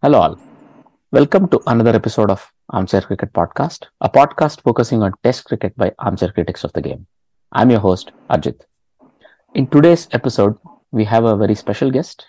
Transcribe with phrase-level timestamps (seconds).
[0.00, 0.38] Hello, all.
[1.10, 5.92] Welcome to another episode of Armchair Cricket Podcast, a podcast focusing on Test cricket by
[5.98, 7.08] armchair critics of the game.
[7.50, 8.60] I'm your host, Ajit.
[9.56, 10.56] In today's episode,
[10.92, 12.26] we have a very special guest,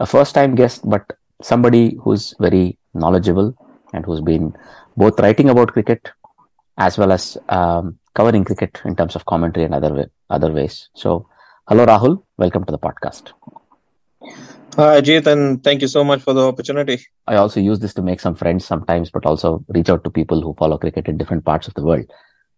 [0.00, 3.54] a first time guest, but somebody who's very knowledgeable
[3.94, 4.54] and who's been
[4.94, 6.10] both writing about cricket
[6.76, 10.90] as well as um, covering cricket in terms of commentary and other, way, other ways.
[10.94, 11.26] So,
[11.68, 12.22] hello, Rahul.
[12.36, 13.32] Welcome to the podcast.
[14.78, 17.04] Hi, Ajit, and thank you so much for the opportunity.
[17.26, 20.40] I also use this to make some friends sometimes, but also reach out to people
[20.40, 22.08] who follow cricket in different parts of the world.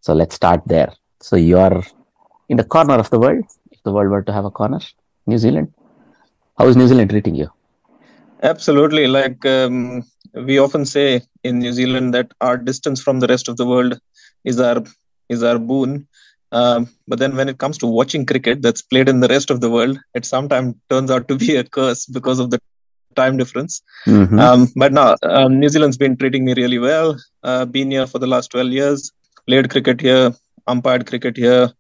[0.03, 0.92] So let's start there.
[1.20, 1.82] So you're
[2.50, 3.44] in the corner of the world.
[3.70, 4.81] If the world were to have a corner,
[5.26, 5.72] New Zealand.
[6.58, 7.50] How is New Zealand treating you?
[8.42, 9.06] Absolutely.
[9.06, 10.04] Like um,
[10.34, 13.98] we often say in New Zealand that our distance from the rest of the world
[14.44, 14.84] is our
[15.31, 16.06] is our boon.
[16.53, 19.61] Um, but then when it comes to watching cricket that's played in the rest of
[19.61, 22.61] the world, it sometimes turns out to be a curse because of the
[23.16, 23.83] time difference.
[24.06, 24.38] Mm-hmm.
[24.38, 27.16] Um, but now um, New Zealand's been treating me really well.
[27.43, 29.12] Uh, been here for the last 12 years,
[29.47, 30.34] played cricket here,
[30.66, 31.71] umpired cricket here,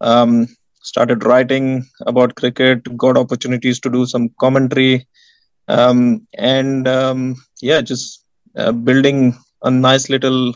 [0.00, 0.48] um,
[0.82, 5.06] started writing about cricket, got opportunities to do some commentary,
[5.68, 8.24] um, and um, yeah, just
[8.56, 10.54] uh, building a nice little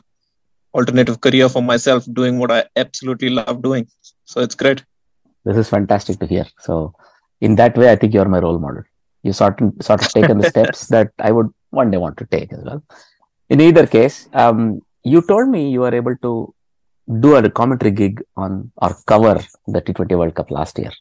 [0.79, 3.87] alternative career for myself doing what I absolutely love doing.
[4.25, 4.85] So it's great.
[5.45, 6.47] This is fantastic to hear.
[6.61, 6.95] So
[7.41, 8.85] in that way, I think you're my role model.
[9.23, 12.27] You sort of, sort of taken the steps that I would one day want to
[12.27, 12.83] take as well.
[13.49, 16.55] In either case, um, you told me you were able to
[17.21, 20.93] do a commentary gig on or cover the T20 World Cup last year.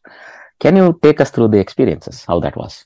[0.60, 2.86] Can you take us through the experiences, how that was?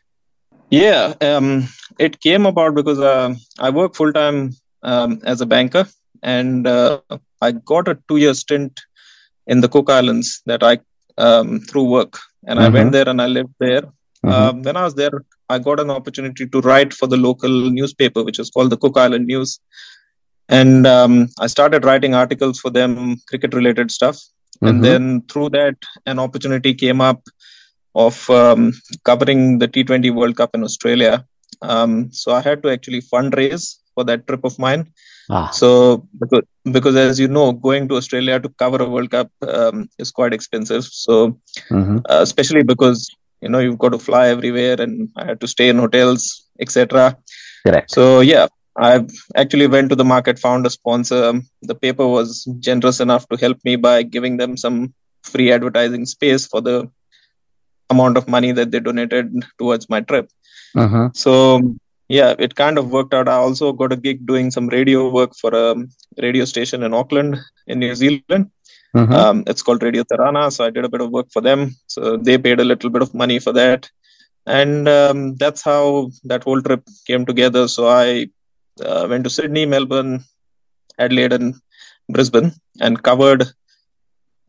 [0.70, 1.68] Yeah, um,
[2.00, 5.86] it came about because uh, I work full time um, as a banker
[6.24, 7.00] and uh,
[7.42, 8.80] I got a two-year stint
[9.48, 10.80] in the Cook Islands that I
[11.18, 12.18] um, through work,
[12.48, 12.76] and mm-hmm.
[12.76, 13.82] I went there and I lived there.
[13.82, 14.30] Mm-hmm.
[14.30, 18.24] Um, when I was there, I got an opportunity to write for the local newspaper,
[18.24, 19.60] which is called the Cook Island News,
[20.50, 24.18] and um, I started writing articles for them, cricket-related stuff.
[24.18, 24.68] Mm-hmm.
[24.68, 27.22] And then through that, an opportunity came up
[27.96, 31.26] of um, covering the T20 World Cup in Australia.
[31.62, 34.92] Um, so I had to actually fundraise for that trip of mine.
[35.30, 35.50] Ah.
[35.50, 39.90] So because, because as you know, going to Australia to cover a World Cup um,
[39.98, 40.84] is quite expensive.
[40.86, 41.40] So
[41.70, 41.98] mm-hmm.
[42.10, 43.10] uh, especially because
[43.42, 47.18] you know you've got to fly everywhere, and I had to stay in hotels, etc.
[47.66, 47.92] Correct.
[47.92, 48.48] So yeah,
[48.78, 49.06] I
[49.36, 51.42] actually went to the market, found a sponsor.
[51.62, 56.48] The paper was generous enough to help me by giving them some free advertising space
[56.48, 56.90] for the
[57.90, 60.30] amount of money that they donated towards my trip.
[60.76, 61.10] Uh-huh.
[61.14, 61.76] So
[62.18, 63.28] yeah, it kind of worked out.
[63.28, 65.76] I also got a gig doing some radio work for a
[66.26, 67.38] radio station in Auckland,
[67.68, 68.52] in New Zealand.
[68.96, 69.14] Mm-hmm.
[69.14, 70.52] Um, it's called Radio Tarana.
[70.52, 71.76] So I did a bit of work for them.
[71.88, 73.90] So they paid a little bit of money for that.
[74.46, 77.68] And um, that's how that whole trip came together.
[77.68, 78.28] So I
[78.84, 80.24] uh, went to Sydney, Melbourne,
[81.00, 81.56] Adelaide and
[82.10, 83.46] Brisbane and covered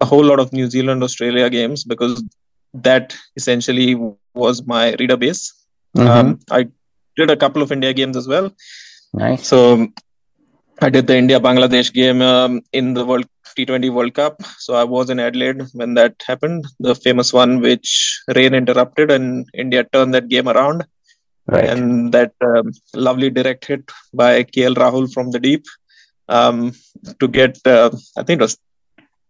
[0.01, 2.25] a whole lot of New Zealand Australia games because
[2.75, 3.91] that essentially
[4.35, 5.53] was my reader base.
[5.97, 6.09] Mhm.
[6.09, 6.69] Um, I
[7.17, 8.51] did a couple of India games as well.
[9.13, 9.47] Nice.
[9.47, 9.89] So
[10.81, 13.27] I did the India Bangladesh game um, in the World
[13.57, 14.43] T20 World Cup.
[14.59, 19.47] So I was in Adelaide when that happened, the famous one which rain interrupted and
[19.55, 20.85] India turned that game around.
[21.47, 21.69] Right.
[21.69, 25.65] And that um, lovely direct hit by KL Rahul from the deep
[26.29, 26.73] um,
[27.21, 28.59] to get, uh, I think it was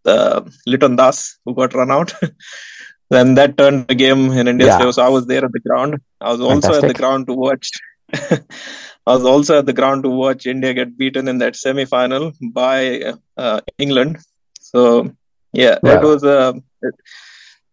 [0.05, 2.13] uh, Liton Das who got run out.
[3.09, 4.77] then that turned the game in India's Yeah.
[4.77, 4.91] favor.
[4.91, 5.97] So I was there at the ground.
[6.21, 7.69] I was also at the ground to watch.
[8.13, 13.13] I was also at the ground to watch India get beaten in that semi-final by
[13.37, 14.17] uh, England.
[14.59, 15.11] So
[15.53, 16.01] yeah, that Wow.
[16.01, 16.93] was uh, it,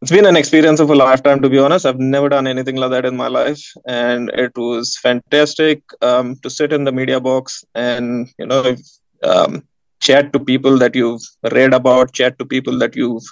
[0.03, 1.41] it's been an experience of a lifetime.
[1.43, 4.97] To be honest, I've never done anything like that in my life, and it was
[5.03, 8.75] fantastic um, to sit in the media box and you know
[9.23, 9.63] um,
[10.01, 11.23] chat to people that you've
[11.53, 13.23] read about, chat to people that you've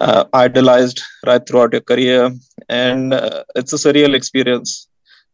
[0.00, 2.30] uh, idolized right throughout your career,
[2.68, 4.88] and uh, it's a surreal experience.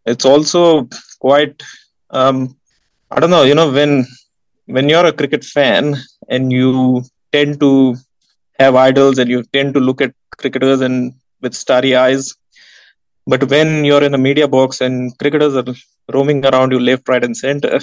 [0.06, 0.88] It's also
[1.20, 1.62] quite,
[2.11, 2.56] um,
[3.11, 4.06] I don't know, you know, when
[4.66, 5.96] when you're a cricket fan
[6.28, 7.02] and you
[7.32, 7.96] tend to
[8.58, 12.34] have idols and you tend to look at cricketers and with starry eyes,
[13.26, 15.64] but when you're in a media box and cricketers are
[16.12, 17.81] roaming around you left, right, and center,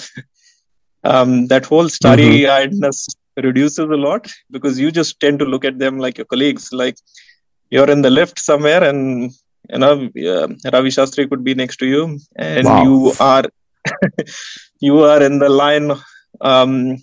[1.04, 3.08] um, that whole starry-eyedness
[3.38, 6.70] reduces a lot because you just tend to look at them like your colleagues.
[6.72, 6.98] Like
[7.70, 9.32] you're in the lift somewhere, and
[9.70, 12.84] you know uh, Ravi Shastri could be next to you, and Wow.
[12.84, 13.44] you are
[14.80, 15.92] you are in the line
[16.42, 16.98] um,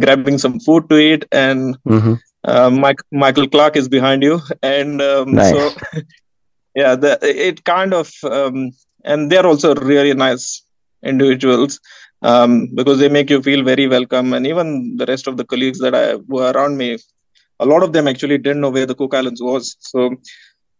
[0.00, 2.18] grabbing some food to eat, and Mhm.
[2.44, 5.50] uh, Mike, Michael Clarke is behind you, and um, Nice.
[5.50, 5.74] so
[6.74, 8.70] yeah, the, it kind of um,
[9.04, 10.62] and they're also really nice
[11.04, 11.80] individuals
[12.30, 15.80] um, because they make you feel very welcome, and even the rest of the colleagues
[15.84, 16.04] that I
[16.34, 16.90] were around me,
[17.60, 19.76] a lot of them actually didn't know where the Cook Islands was.
[19.92, 20.00] So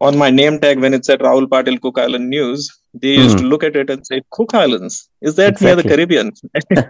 [0.00, 2.70] on my name tag, when it said Rahul Patil Cook Island News,
[3.02, 6.32] they used to look at it and say, "Cook Islands, is that near the Caribbean?"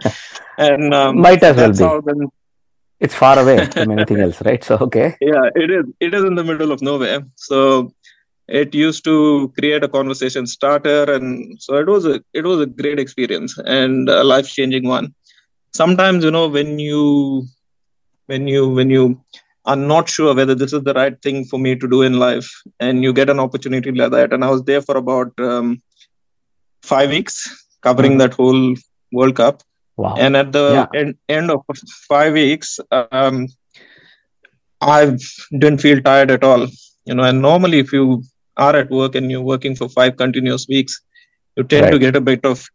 [0.57, 2.11] and um, Might as well be.
[2.11, 2.27] then
[3.05, 4.63] It's far away from anything else, right?
[4.63, 5.07] So okay.
[5.31, 7.57] yeah it is it is in the middle of nowhere so
[8.47, 12.65] it used to create a conversation starter and so it was a it was a
[12.65, 15.13] great experience and a life changing one
[15.73, 17.43] sometimes you know when you
[18.27, 19.19] when you when you
[19.65, 22.49] are not sure whether this is the right thing for me to do in life
[22.79, 25.77] and you get an opportunity like that and i was there for about um,
[26.91, 27.35] five weeks
[27.81, 28.19] covering Mhm.
[28.19, 28.75] that whole
[29.11, 29.61] world cup
[29.97, 30.15] Wow.
[30.17, 30.87] and at the Yeah.
[30.93, 31.61] end, end of
[32.09, 33.47] five weeks um,
[34.81, 34.99] i
[35.59, 36.65] didn't feel tired at all
[37.05, 38.21] you know and normally if you
[38.57, 41.01] are at work and you're working for five continuous weeks
[41.55, 42.65] you tend to get a bit of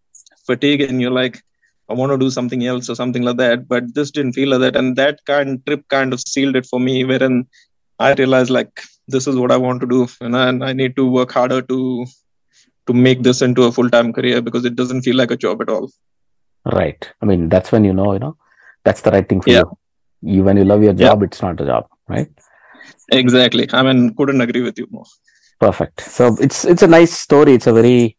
[0.47, 1.41] fatigue and you're like
[1.89, 4.61] i want to do something else or something like that but this didn't feel like
[4.61, 7.47] that and that kind trip kind of sealed it for me wherein
[7.99, 10.95] i realized like this is what i want to do you know, and i need
[10.97, 12.07] to work harder to
[12.87, 15.69] to make this into a full-time career because it doesn't feel like a job at
[15.69, 15.91] all
[16.67, 17.11] Right.
[17.23, 18.37] I mean, that's when you know, you know,
[18.85, 19.63] that's the right thing for Yeah.
[20.23, 20.37] you.
[20.37, 21.09] You when you love your Yeah.
[21.09, 22.29] job, it's not a job, right?
[23.13, 25.07] exactly i mean couldn't agree with you more
[25.61, 26.01] Perfect.
[26.01, 27.55] So it's it's a nice story.
[27.55, 28.17] It's a very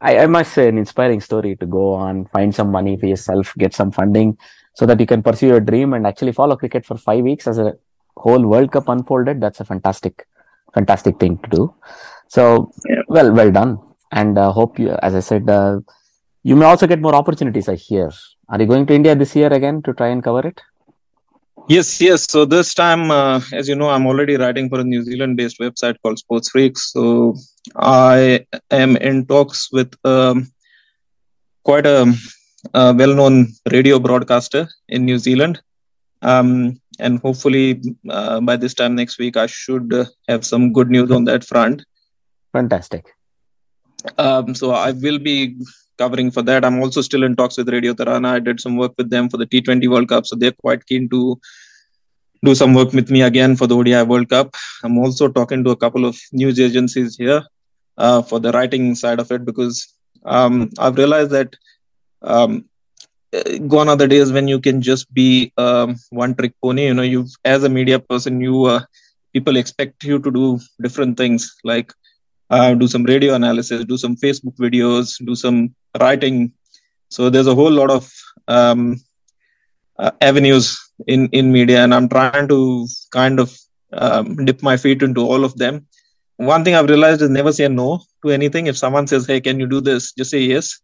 [0.00, 3.54] I, I must say an inspiring story to go on, find some money for yourself,
[3.58, 4.36] get some funding
[4.74, 7.58] so that you can pursue your dream and actually follow cricket for five weeks as
[7.58, 7.74] a
[8.16, 9.40] whole World Cup unfolded.
[9.40, 10.26] That's a fantastic,
[10.74, 11.74] fantastic thing to do.
[12.28, 13.02] So Yeah.
[13.08, 13.78] well, well done.
[14.10, 15.80] And uh, hope you, as I said, uh,
[16.42, 17.68] you may also get more opportunities.
[17.68, 18.10] I hear.
[18.48, 20.60] Are you going to India this year again to try and cover it?
[21.68, 22.26] Yes, yes.
[22.28, 25.96] So this time, uh, as you know, I'm already writing for a New Zealand-based website
[26.02, 26.92] called Sports Freaks.
[26.92, 27.36] So
[27.76, 30.50] I am in talks with um,
[31.64, 32.12] quite a,
[32.74, 35.62] a well-known radio broadcaster in New Zealand,
[36.22, 40.90] um, and hopefully uh, by this time next week, I should uh, have some good
[40.90, 41.84] news on that front.
[42.52, 43.06] Fantastic.
[44.18, 45.56] Um, so I will be
[46.02, 46.64] covering for that.
[46.64, 48.30] I'm also still in talks with Radio Tarana.
[48.36, 51.08] I did some work with them for the T20 World Cup, so they're quite keen
[51.14, 51.20] to
[52.44, 54.54] do some work with me again for the ODI World Cup.
[54.84, 57.42] I'm also talking to a couple of news agencies here
[57.96, 59.76] uh, for the writing side of it because
[60.24, 61.54] um, I've realized that
[62.22, 62.64] um,
[63.68, 66.86] gone are the days when you can just be um, one trick pony.
[66.86, 68.80] You know, you as a media person, you uh,
[69.32, 71.92] people expect you to do different things like
[72.50, 76.52] uh, do some radio analysis, do some Facebook videos, do some writing.
[77.08, 78.10] So there's a whole lot of
[78.48, 78.96] um,
[79.98, 83.56] uh, avenues in in media, and I'm trying to kind of
[83.92, 85.86] um, dip my feet into all of them.
[86.36, 88.66] One thing I've realized is never say no to anything.
[88.66, 90.80] If someone says, "Hey, can you do this?" just say yes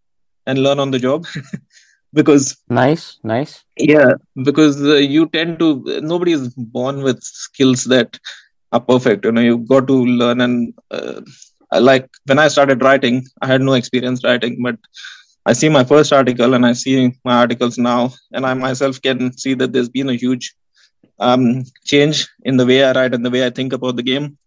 [0.47, 1.27] and learn on the job.
[2.13, 3.65] because nice, nice.
[3.77, 4.13] Yeah,
[4.43, 8.19] because uh, you tend to nobody is born with skills that
[8.73, 9.25] are perfect.
[9.25, 11.21] You know, you've got to learn and uh,
[11.73, 14.77] like when I started writing, I had no experience writing, but
[15.47, 19.33] I see my first article and I see my articles now, and I myself can
[19.37, 20.55] see that there's been a huge
[21.19, 24.39] um, change in the way I write and the way I think about the game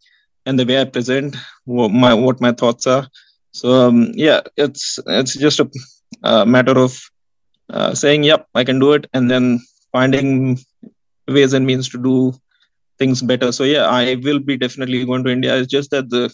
[0.45, 1.35] and the way I present
[1.65, 3.07] what my what my thoughts are.
[3.51, 5.69] So um, yeah, it's it's just a,
[6.23, 6.99] a matter of
[7.69, 9.59] uh, saying, "Yep, I can do it," and then
[9.91, 10.59] finding
[11.27, 12.33] ways and means to do
[12.97, 13.51] things better.
[13.51, 15.57] So yeah, I will be definitely going to India.
[15.57, 16.33] It's just that the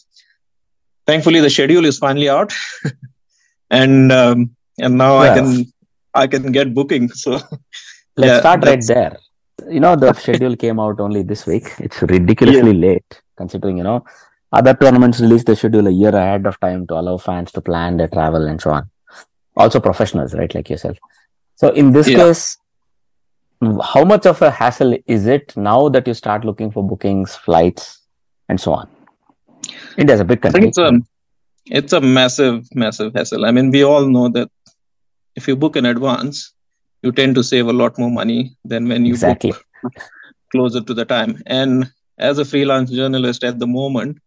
[1.08, 2.54] thankfully the schedule is finally out,
[3.70, 5.66] and um, and now I can
[6.14, 7.10] I can get booking.
[7.10, 7.32] So
[8.18, 9.18] let's yeah, start right there.
[9.68, 11.68] You know, the schedule came out only this week.
[11.80, 12.88] It's ridiculously yeah.
[12.88, 14.04] late considering you know
[14.52, 17.98] other tournaments release the schedule a year ahead of time to allow fans to plan
[17.98, 18.90] their travel and so on.
[19.56, 20.98] Also professionals, right, like yourself.
[21.56, 22.18] So in this yeah.
[22.18, 22.58] case,
[23.84, 28.02] how much of a hassle is it now that you start looking for bookings, flights,
[28.48, 28.88] and so on?
[29.98, 30.60] India's a big country.
[30.60, 31.00] I think it's a,
[31.66, 33.46] it's a massive, massive hassle.
[33.46, 34.50] I mean, we all know that
[35.36, 36.54] if you book in advance,
[37.02, 39.54] you tend to save a lot more money than when you exactly.
[39.84, 39.94] book
[40.52, 41.42] closer to the time.
[41.46, 44.18] And as a freelance journalist at the moment,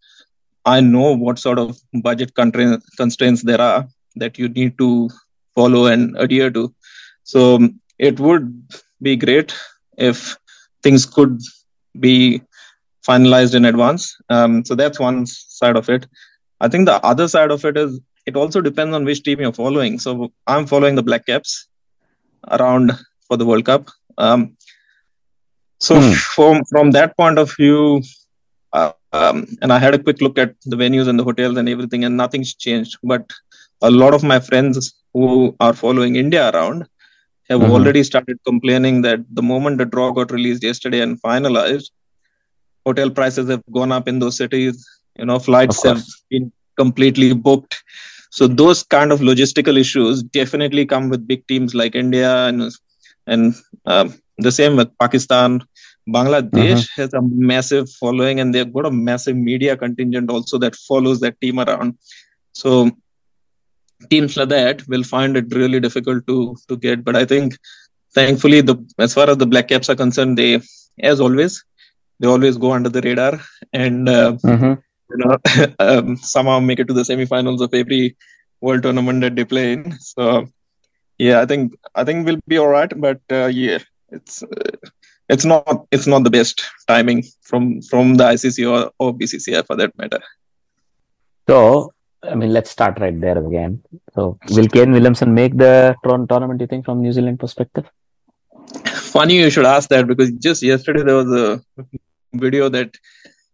[0.65, 5.09] I know what sort of budget constraints there are that you need to
[5.55, 6.75] follow and adhere to.
[7.25, 8.63] So it would
[9.01, 9.55] be great
[9.97, 10.37] if
[10.83, 11.41] things could
[11.99, 12.43] be
[13.07, 14.17] finalized in advance.
[14.29, 16.07] Um, so that's one side of it.
[16.61, 19.53] I think the other side of it is it also depends on which team you're
[19.53, 19.99] following.
[19.99, 21.67] So I'm following the Black Caps
[22.49, 22.93] around
[23.27, 23.89] for the World Cup.
[24.19, 24.57] Um,
[25.79, 26.13] so hmm.
[26.13, 28.03] from from that point of view,
[28.73, 31.69] uh, um, and I had a quick look at the venues and the hotels and
[31.69, 32.99] everything, and nothing's changed.
[33.03, 33.31] But
[33.81, 36.87] a lot of my friends who are following India around
[37.49, 37.73] have mm-hmm.
[37.73, 41.91] already started complaining that the moment the draw got released yesterday and finalized,
[42.91, 44.87] hotel prices have gone up in those cities.
[45.19, 47.83] You know, flights have been completely booked.
[48.31, 52.73] So those kind of logistical issues definitely come with big teams like India and
[53.27, 53.55] and
[53.87, 55.63] um, the same with Pakistan.
[56.17, 57.03] Bangladesh uh-huh.
[57.03, 61.41] has a massive following and they've got a massive media contingent also that follows that
[61.41, 61.97] team around.
[62.53, 62.71] So
[64.09, 67.05] teams like that will find it really difficult to to get.
[67.09, 67.59] But I think
[68.15, 70.53] thankfully the as far as the black caps are concerned, they
[71.13, 71.65] as always,
[72.21, 73.41] they always go under the radar
[73.73, 74.77] and uh, uh-huh.
[75.11, 75.37] you know
[75.87, 78.17] um, somehow make it to the semifinals of every
[78.61, 79.99] world tournament that they play in.
[79.99, 80.47] So
[81.19, 82.93] yeah, I think I think we'll be all right.
[83.07, 83.79] But uh, yeah,
[84.11, 84.77] it's uh,
[85.29, 89.77] it's not it's not the best timing from from the ICC or, or BCCI for
[89.77, 90.21] that matter.
[91.49, 93.83] So I mean, let's start right there again.
[94.15, 96.61] So will Kane Williamson make the tournament?
[96.61, 97.87] You think from New Zealand perspective?
[99.15, 101.63] Funny you should ask that because just yesterday there was a
[102.35, 102.97] video that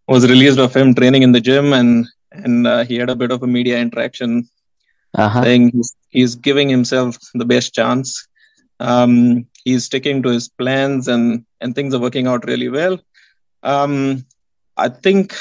[0.09, 3.31] was released of him training in the gym and and uh, he had a bit
[3.31, 4.49] of a media interaction
[5.15, 5.43] uh-huh.
[5.43, 8.29] saying he's, he's giving himself the best chance
[8.81, 12.99] um, he's sticking to his plans and and things are working out really well
[13.63, 14.25] um,
[14.77, 15.35] i think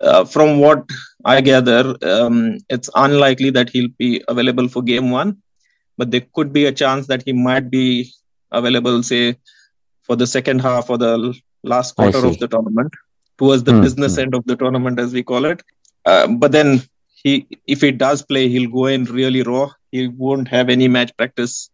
[0.00, 0.84] uh, from what
[1.24, 5.36] i gather um, it's unlikely that he'll be available for game one
[5.98, 8.10] but there could be a chance that he might be
[8.50, 9.36] available say
[10.02, 12.92] for the second half or the last quarter of the tournament
[13.38, 13.82] towards the mm-hmm.
[13.82, 15.62] business end of the tournament as we call it
[16.06, 16.82] uh, but then
[17.22, 21.16] he if he does play he'll go in really raw he won't have any match
[21.16, 21.70] practice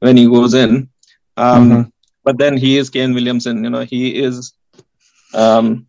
[0.00, 0.88] when he goes in.
[1.36, 1.82] Um, mm-hmm.
[2.24, 3.62] But then he is Kane Williamson.
[3.64, 4.52] You know, he is
[5.34, 5.86] um,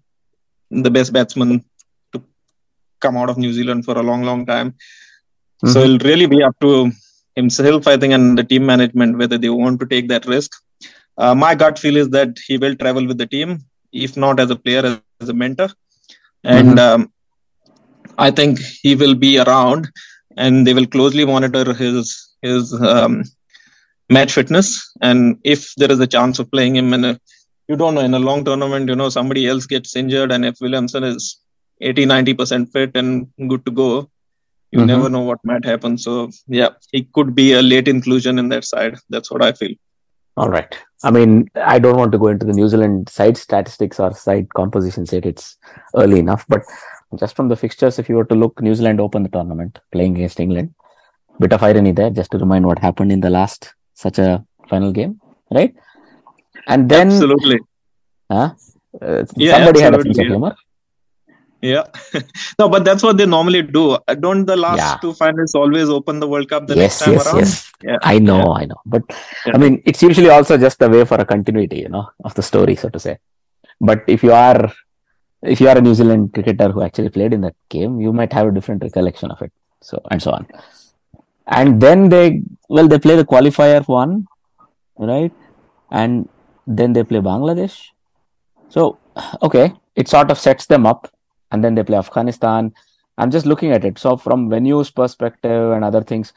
[0.70, 1.64] the best batsman
[2.14, 2.24] to
[3.00, 4.72] come out of New Zealand for a long, long time.
[4.72, 5.70] Mm-hmm.
[5.70, 6.92] So it'll really be up to
[7.36, 10.52] himself, I think, and the team management whether they want to take that risk.
[11.18, 13.60] Uh, my gut feel is that he will travel with the team,
[13.92, 15.70] if not as a player, as a mentor.
[16.44, 17.02] And mm-hmm.
[17.02, 17.14] um,
[18.18, 19.90] I think he will be around,
[20.36, 23.24] and they will closely monitor his his um,
[24.10, 24.68] match fitness
[25.02, 27.20] and if there is a chance of playing him in a
[27.68, 30.56] you don't know in a long tournament you know somebody else gets injured and if
[30.62, 31.42] williamson is
[31.82, 34.10] 80 90% fit and good to go
[34.72, 34.88] you mm-hmm.
[34.88, 38.66] never know what might happen so yeah he could be a late inclusion in that
[38.74, 39.76] side that's what i feel
[40.38, 41.32] all right i mean
[41.74, 45.26] i don't want to go into the new zealand side statistics or side composition set
[45.32, 45.58] it's
[45.96, 46.64] early enough but
[47.22, 50.16] just from the fixtures if you were to look new zealand opened the tournament playing
[50.16, 50.74] against england
[51.40, 54.92] bit of irony there just to remind what happened in the last such a final
[54.92, 55.20] game,
[55.52, 55.74] right?
[56.68, 57.60] And then absolutely,
[58.32, 58.54] huh?
[59.02, 60.56] Uh, yeah, somebody absolutely, had a sense of humor.
[61.74, 61.86] Yeah.
[62.60, 63.84] no, but that's what they normally do.
[63.92, 64.98] Uh, don't the last Yeah.
[65.04, 67.40] two finals always open the World Cup the yes, next time yes, around?
[67.40, 67.72] yes.
[67.88, 67.98] Yeah.
[68.14, 68.80] I know, I know.
[68.86, 69.04] But
[69.54, 72.42] I mean, it's usually also just the way for a continuity, you know, of the
[72.52, 73.18] story, so to say.
[73.80, 74.72] But if you are,
[75.42, 78.34] if you are a New Zealand cricketer who actually played in that game, you might
[78.34, 79.52] have a different recollection of it.
[79.82, 80.48] So and so on.
[81.46, 84.28] And then they, well, they play the qualifier one,
[84.98, 85.32] right?
[85.92, 86.28] And
[86.66, 87.76] then they play Bangladesh.
[88.70, 88.98] So
[89.42, 91.12] okay, it sort of sets them up,
[91.52, 92.74] and then they play Afghanistan.
[93.18, 93.98] I'm just looking at it.
[93.98, 96.34] So from venues perspective and other things,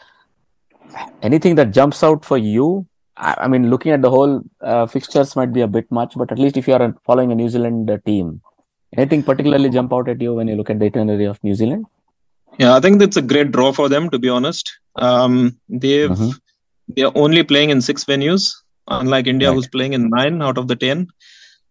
[1.22, 2.86] anything that jumps out for you
[3.16, 6.32] i, I mean looking at the whole uh, fixtures might be a bit much but
[6.32, 8.40] at least if you are following a new zealand uh, team
[8.96, 11.86] anything particularly jump out at you when you look at the itinerary of new zealand
[12.62, 14.70] Yeah, I think that's a great draw for them, to be honest.
[15.08, 15.34] Um,
[15.82, 16.32] they've Mhm.
[16.94, 18.46] they're only playing in six venues,
[18.96, 19.54] unlike India, Right.
[19.58, 21.04] who's playing in nine out of the ten,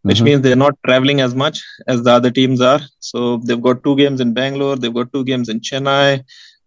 [0.03, 0.25] which Mhm.
[0.25, 2.81] means they're not traveling as much as the other teams are.
[2.99, 6.23] So they've got two games in Bangalore, they've got two games in Chennai,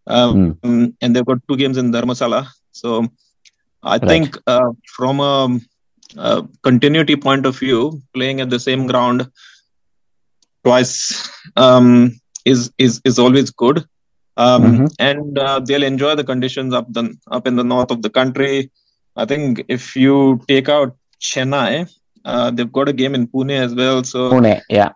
[0.06, 0.56] um,
[1.00, 2.46] and they've got two games in Dharamsala.
[2.72, 3.08] So
[3.82, 4.08] I Right.
[4.08, 5.58] think uh, from a,
[6.16, 9.28] a continuity point of view, playing at the same ground
[10.64, 12.12] twice um,
[12.44, 13.84] is is is always good.
[14.36, 14.94] Um, Mhm.
[14.98, 18.70] and uh, they'll enjoy the conditions up the up in the north of the country.
[19.16, 21.88] I think if you take out Chennai,
[22.24, 24.02] uh, they've got a game in Pune as well.
[24.04, 24.90] So Pune, yeah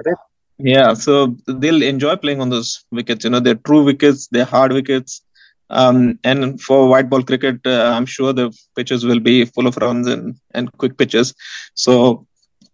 [0.59, 3.25] yeah, so they'll enjoy playing on those wickets.
[3.25, 5.23] You know, they're true wickets, they're hard wickets.
[5.69, 9.77] Um, and for white ball cricket, uh, I'm sure the pitches will be full of
[9.77, 11.35] runs and, and quick pitches.
[11.75, 12.27] So,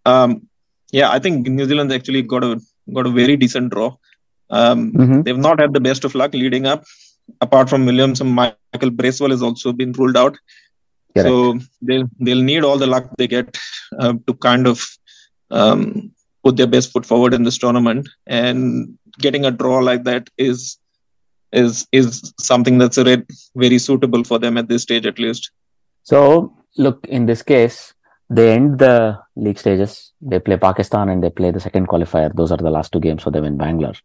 [0.05, 0.47] um,
[0.91, 2.61] yeah, I think New Zealand's actually got a
[2.93, 3.95] got a very decent draw.
[4.49, 5.23] Um, Mhm.
[5.23, 6.83] They've not had the best of luck leading up.
[7.41, 10.37] Apart from Williamson, Michael Bracewell has also been ruled out.
[11.15, 11.27] Correct.
[11.27, 13.57] So they'll they'll need all the luck they get
[13.99, 14.83] uh, to kind of
[15.51, 16.11] um,
[16.43, 18.09] put their best foot forward in this tournament.
[18.27, 20.77] And getting a draw like that is
[21.51, 23.23] is is something that's a
[23.55, 25.51] very suitable for them at this stage, at least.
[26.03, 27.93] so look in this case
[28.29, 32.51] they end the league stages they play pakistan and they play the second qualifier those
[32.51, 33.95] are the last two games for them in bangalore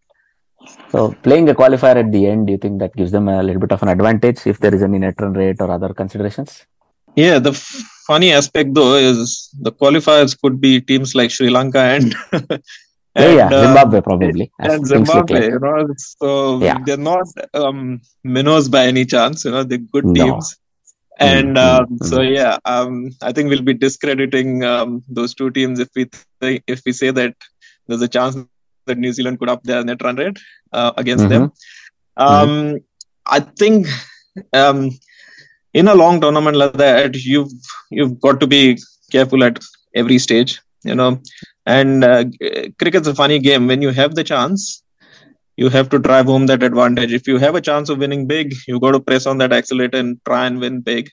[0.93, 3.61] so playing a qualifier at the end do you think that gives them a little
[3.61, 6.67] bit of an advantage if there is any net run rate or other considerations
[7.23, 11.81] Yeah, the f- funny aspect though is the qualifiers could be teams like Sri Lanka
[11.97, 12.15] and
[13.19, 15.51] yeah, yeah uh, zimbabwe probably and Zimbabwe, like.
[15.53, 16.29] you know, so
[16.63, 16.79] Yeah.
[16.85, 19.45] they're not um, minnows by any chance.
[19.45, 20.15] You know, they're good No.
[20.15, 20.57] teams,
[21.19, 25.51] and Mm, um, mm, so yeah, um, I think we'll be discrediting um, those two
[25.51, 26.07] teams if we
[26.43, 27.35] th- if we say that
[27.89, 29.73] there's a chance that New Zealand could up their net run
[30.17, 30.39] rate
[30.73, 31.53] uh, against them.
[32.17, 32.79] Um,
[33.27, 33.87] I think
[34.53, 34.91] um,
[35.75, 37.51] in a long tournament like that, you've
[37.91, 38.79] you've got to be
[39.13, 39.59] careful at
[39.95, 41.21] every stage, you know.
[41.67, 42.25] And uh,
[42.79, 43.67] cricket's a funny game.
[43.67, 44.83] When you have the chance,
[45.57, 47.13] you have to drive home that advantage.
[47.13, 49.99] If you have a chance of winning big, you got to press on that accelerator
[49.99, 51.11] and try and win big.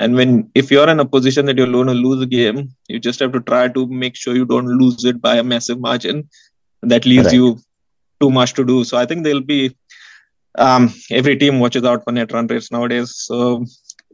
[0.00, 2.98] And when if you're in a position that you're going to lose a game, you
[2.98, 6.28] just have to try to make sure you don't lose it by a massive margin.
[6.82, 7.34] That leaves Right.
[7.34, 7.58] you
[8.20, 8.84] too much to do.
[8.84, 9.74] So I think there'll be
[10.56, 13.14] um, every team watches out for net run rates nowadays.
[13.16, 13.64] So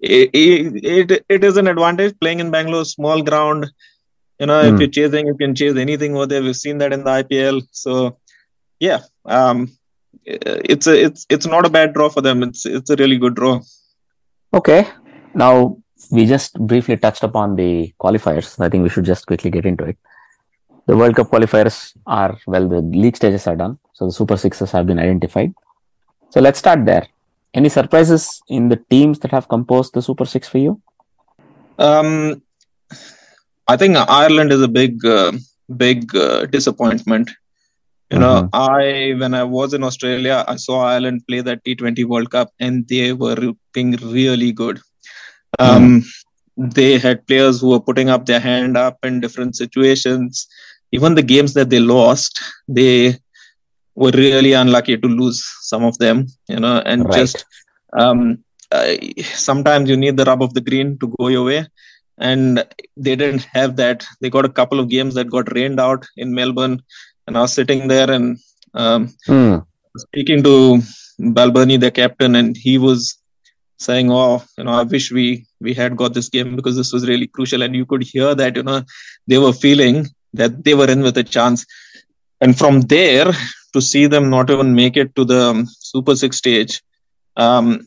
[0.01, 3.71] it, it, it is an advantage playing in Bangalore, small ground.
[4.39, 4.81] You know, if Hmm.
[4.81, 6.43] you're chasing, you can chase anything over there.
[6.43, 7.63] We've seen that in the IPL.
[7.73, 8.17] So
[8.79, 9.77] yeah, um,
[10.25, 12.43] it's a it's it's not a bad draw for them.
[12.43, 13.61] It's it's a really good draw.
[14.55, 14.87] Okay.
[15.35, 15.77] Now
[16.11, 18.59] we just briefly touched upon the qualifiers.
[18.59, 19.99] I think we should just quickly get into it.
[20.87, 24.71] The World Cup qualifiers are well, the league stages are done, so the Super Sixes
[24.73, 25.53] have been identified.
[26.31, 27.07] So let's start there.
[27.53, 30.81] Any surprises in the teams that have composed the Super Six for you?
[31.79, 32.43] Um,
[33.67, 35.33] I think Ireland is a big, uh,
[35.77, 37.31] big uh, disappointment.
[38.13, 42.31] You know, I when I was in Australia, I saw Ireland play that T20 World
[42.31, 44.81] Cup, and they were looking really good.
[45.59, 46.03] Um,
[46.57, 50.47] They had players who were putting up their hand up in different situations.
[50.93, 53.17] Even the games that they lost, they
[53.95, 56.27] were really unlucky to lose some of them.
[56.49, 57.15] You know, and Right.
[57.21, 57.45] just
[57.99, 58.39] um,
[58.73, 61.67] uh, sometimes you need the rub of the green to go your way
[62.19, 62.65] and
[62.97, 66.35] they didn't have that they got a couple of games that got rained out in
[66.35, 66.81] melbourne
[67.27, 68.39] and i was sitting there and
[68.75, 69.57] um, Hmm.
[69.97, 70.81] speaking to
[71.21, 73.17] Balbirnie the captain and he was
[73.79, 77.09] saying oh you know i wish we we had got this game because this was
[77.09, 78.83] really crucial and you could hear that you know
[79.27, 81.65] they were feeling that they were in with a chance
[82.41, 83.33] and from there
[83.73, 86.83] to see them not even make it to the um, super six stage
[87.37, 87.87] um,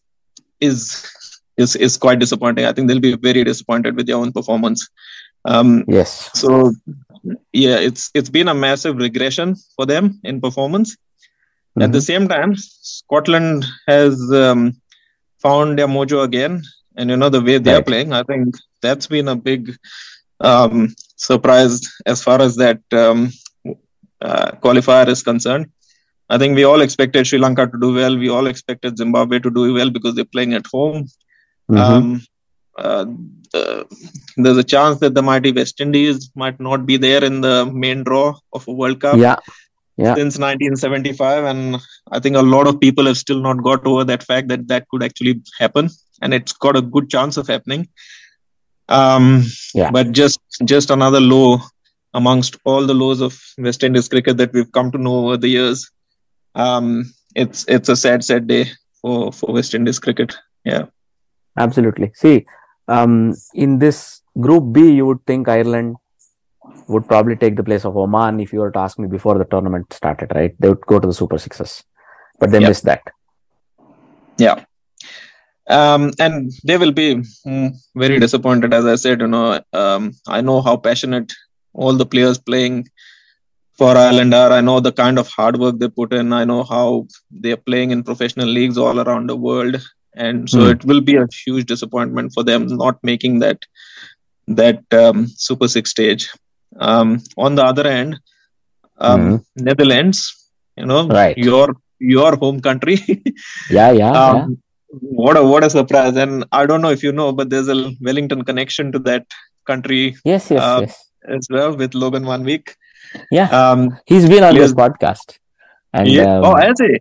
[0.59, 1.05] is
[1.57, 2.65] is is quite disappointing.
[2.65, 4.89] I think they'll be very disappointed with their own performance.
[5.45, 6.29] Um, Yes.
[6.33, 6.71] so
[7.51, 10.95] yeah, it's it's been a massive regression for them in performance.
[11.81, 14.79] At the same time, Scotland has um,
[15.41, 16.61] found their mojo again,
[16.97, 18.13] and you know the way they are playing.
[18.13, 19.75] I think that's been a big
[20.39, 23.31] um, surprise as far as that um,
[24.63, 25.67] qualifier is concerned.
[26.29, 28.17] I think we all expected Sri Lanka to do well.
[28.17, 31.07] We all expected Zimbabwe to do well because they're playing at home.
[31.71, 31.79] Mhm.
[31.79, 32.21] Um,
[32.77, 33.05] uh,
[33.51, 33.85] the,
[34.37, 38.03] there's a chance that the mighty West Indies might not be there in the main
[38.03, 39.35] draw of a World Cup yeah.
[39.97, 40.15] Yeah.
[40.15, 41.77] since 1975, and
[42.11, 44.87] I think a lot of people have still not got over that fact that that
[44.89, 45.89] could actually happen,
[46.21, 47.87] and it's got a good chance of happening.
[48.89, 49.91] Um, Yeah.
[49.91, 51.61] but just just another low
[52.13, 55.47] amongst all the lows of West Indies cricket that we've come to know over the
[55.47, 55.89] years.
[56.55, 58.65] Um, it's it's a sad, sad day
[59.01, 60.35] for for West Indies cricket.
[60.65, 60.85] Yeah.
[61.57, 62.11] Absolutely.
[62.15, 62.45] See,
[62.87, 65.95] um, in this group B, you would think Ireland
[66.87, 69.45] would probably take the place of Oman if you were to ask me before the
[69.45, 70.53] tournament started, right?
[70.59, 71.83] They would go to the Super Sixes,
[72.39, 72.69] but they Yep.
[72.69, 73.01] missed that.
[74.37, 74.63] Yeah.
[75.69, 77.15] Um, and they will be
[77.47, 79.21] mm, very disappointed, as I said.
[79.21, 81.31] You know, um, I know how passionate
[81.73, 82.87] all the players playing
[83.77, 84.51] for Ireland are.
[84.51, 86.31] I know the kind of hard work they put in.
[86.33, 89.75] I know how they are playing in professional leagues all around the world,
[90.15, 90.71] and so Hmm.
[90.73, 93.59] it will be a huge disappointment for them not making that
[94.47, 96.29] that um, Super Six stage.
[96.79, 98.19] Um, on the other hand,
[98.97, 100.19] um, Netherlands,
[100.77, 101.37] you know, Right.
[101.37, 101.67] your
[101.99, 102.97] your home country.
[103.69, 104.47] Yeah, yeah, um, yeah.
[105.23, 107.77] what a what a surprise and i don't know if you know but there's a
[108.07, 109.23] wellington connection to that
[109.69, 110.97] country Yes, yes, uh, yes.
[111.27, 112.75] As well with logan one week
[113.31, 115.37] Yeah, um he's been on this podcast,
[115.93, 116.37] and yeah.
[116.37, 116.97] um, oh has he?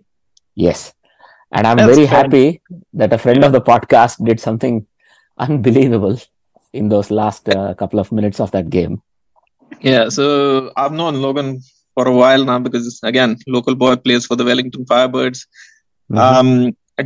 [0.54, 0.92] Yes,
[1.52, 2.16] and I'm That's very fun.
[2.16, 2.60] happy
[2.94, 4.86] that a friend of the podcast did something
[5.38, 6.18] unbelievable
[6.72, 9.00] in those last uh, couple of minutes of that game.
[9.90, 10.24] yeah so
[10.80, 11.48] i've known logan
[11.96, 15.40] for a while now because again local boy plays for the wellington firebirds.
[16.12, 16.18] Mhm.
[16.26, 16.50] um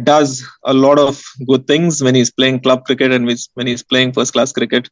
[0.05, 0.31] does
[0.73, 3.25] a lot of good things when he's playing club cricket and
[3.59, 4.89] when he's playing first class cricket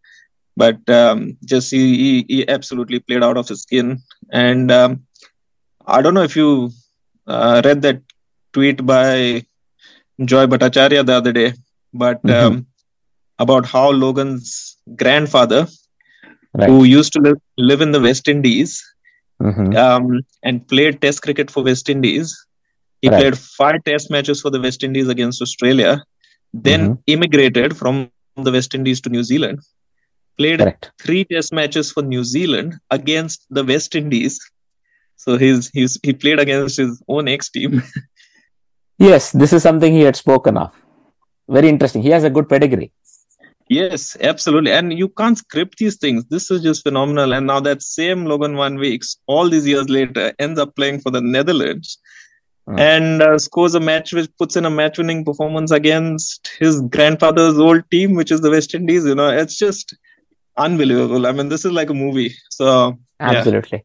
[0.57, 3.99] but um, just he, he, he absolutely played out of his skin
[4.33, 5.01] and um,
[5.87, 6.71] i don't know if you
[7.27, 8.01] uh, read that
[8.53, 9.43] tweet by
[10.25, 11.53] Joy Bhattacharjya the other day
[11.93, 12.35] but Mhm.
[12.39, 12.67] um,
[13.39, 15.67] about how logan's grandfather
[16.55, 16.69] right.
[16.69, 18.83] who used to live, live in the west indies
[19.43, 19.77] Mhm.
[19.77, 22.29] um, and played Test cricket for West Indies.
[23.03, 23.19] He Right.
[23.21, 26.03] played five Test matches for the West Indies against Australia,
[26.53, 26.99] then Mhm.
[27.15, 27.97] immigrated from
[28.37, 29.59] the West Indies to New Zealand.
[30.37, 30.93] Played Correct.
[31.01, 34.41] three Test matches for New Zealand against the West Indies.
[35.17, 37.83] So he's, he's he played against his own ex team.
[38.99, 40.73] Yes, this is something he had spoken of.
[41.49, 42.03] Very interesting.
[42.03, 42.93] He has a good pedigree.
[43.69, 44.71] yes, absolutely.
[44.71, 46.25] And you can't script these things.
[46.27, 47.35] This is just phenomenal.
[47.35, 51.11] And now that same Logan Van Beeks, all these years later, ends up playing for
[51.11, 51.99] the Netherlands.
[52.67, 52.79] Hmm.
[52.79, 57.59] and uh, scores a match which puts in a match winning performance against his grandfather's
[57.59, 59.95] old team which is the west indies you know it's just
[60.57, 63.85] unbelievable i mean this is like a movie so yeah Absolutely.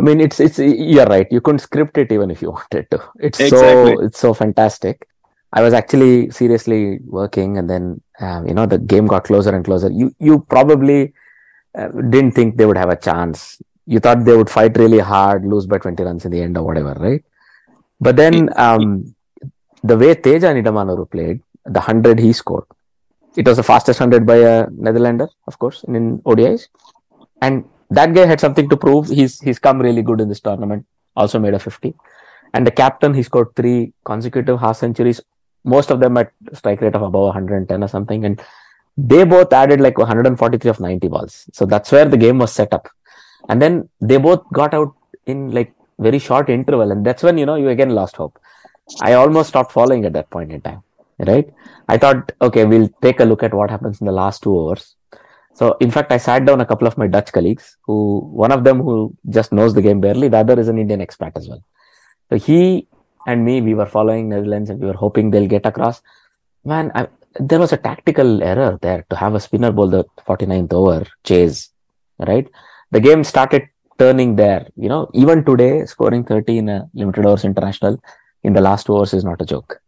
[0.00, 1.26] I mean, it's it's you're right.
[1.30, 3.02] You couldn't script it even if you wanted to.
[3.20, 3.94] It's Exactly.
[3.94, 5.06] so it's so fantastic.
[5.52, 9.64] I was actually seriously working, and then um, you know the game got closer and
[9.64, 9.90] closer.
[9.90, 11.12] You you probably
[11.78, 13.62] uh, didn't think they would have a chance.
[13.86, 16.64] You thought they would fight really hard, lose by twenty runs in the end or
[16.64, 17.24] whatever, right?
[18.00, 19.14] But then um,
[19.84, 22.64] the way Teja Nidamanuru played, the hundred he scored,
[23.36, 26.68] it was the fastest hundred by a Netherlander, of course, in, in ODIs,
[27.42, 29.08] and that guy had something to prove.
[29.08, 30.86] He's he's come really good in this tournament.
[31.16, 31.94] Also made a fifty,
[32.52, 35.20] and the captain he scored three consecutive half centuries,
[35.64, 38.42] most of them at strike rate of above 110 or something, and
[38.96, 41.46] they both added like 143 of 90 balls.
[41.52, 42.88] So that's where the game was set up,
[43.48, 44.94] and then they both got out
[45.26, 48.38] in like very short interval, and that's when you know you again lost hope.
[49.02, 50.82] I almost stopped following at that point in time.
[51.18, 51.52] Right?
[51.88, 54.96] I thought, okay, we'll take a look at what happens in the last two overs.
[55.54, 58.64] So, in fact, I sat down a couple of my Dutch colleagues who, one of
[58.64, 61.62] them who just knows the game barely, the other is an Indian expat as well.
[62.28, 62.88] So, he
[63.26, 66.02] and me, we were following Netherlands and we were hoping they'll get across.
[66.64, 67.06] Man, I,
[67.38, 71.70] there was a tactical error there to have a spinner bowl the 49th over chase,
[72.18, 72.48] right?
[72.90, 74.68] The game started turning there.
[74.76, 78.02] You know, even today, scoring 30 in a limited overs international
[78.42, 79.80] in the last two overs is not a joke.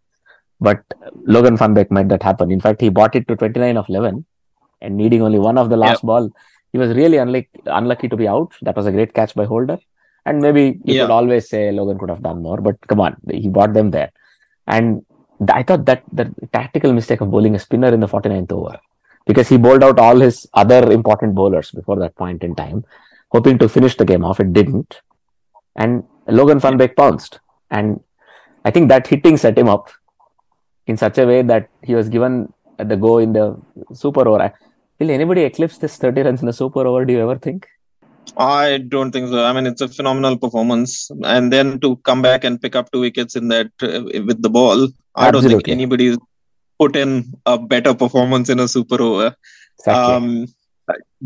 [0.60, 0.82] But
[1.24, 2.50] Logan Van Beek made that happen.
[2.50, 4.24] In fact, he bought it to 29 of 11
[4.80, 6.30] and needing only one of the last ball.
[6.72, 8.52] He was really unlucky, unlucky to be out.
[8.62, 9.78] That was a great catch by Holder.
[10.24, 11.02] And maybe you Yeah.
[11.02, 14.10] could always say Logan could have done more, but come on, he bought them there.
[14.66, 15.04] And
[15.52, 18.78] I thought that the tactical mistake of bowling a spinner in the 49th over
[19.26, 22.84] because he bowled out all his other important bowlers before that point in time,
[23.30, 24.40] hoping to finish the game off.
[24.40, 25.00] It didn't.
[25.76, 27.40] And Logan Van Beek pounced.
[27.70, 28.00] And
[28.64, 29.90] I think that hitting set him up
[30.86, 33.56] in such a way that he was given the go in the
[33.94, 34.52] super over.
[34.98, 37.04] Will anybody eclipse this 30 runs in a super over?
[37.04, 37.66] Do you ever think?
[38.36, 39.44] I don't think so.
[39.44, 43.00] I mean, it's a phenomenal performance, and then to come back and pick up two
[43.00, 46.18] wickets in that uh, with the ball, I don't think anybody's
[46.78, 49.36] put in a better performance in a super over.
[49.78, 50.14] Exactly.
[50.14, 50.46] Um,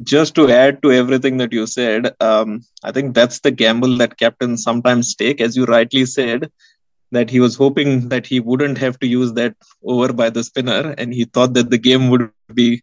[0.03, 4.19] just to add to everything that you said, um, I think that's the gamble that
[4.19, 6.51] captains sometimes take, as you rightly said,
[7.13, 10.95] that he was hoping that he wouldn't have to use that over by the spinner,
[10.99, 12.83] and he thought that the game would be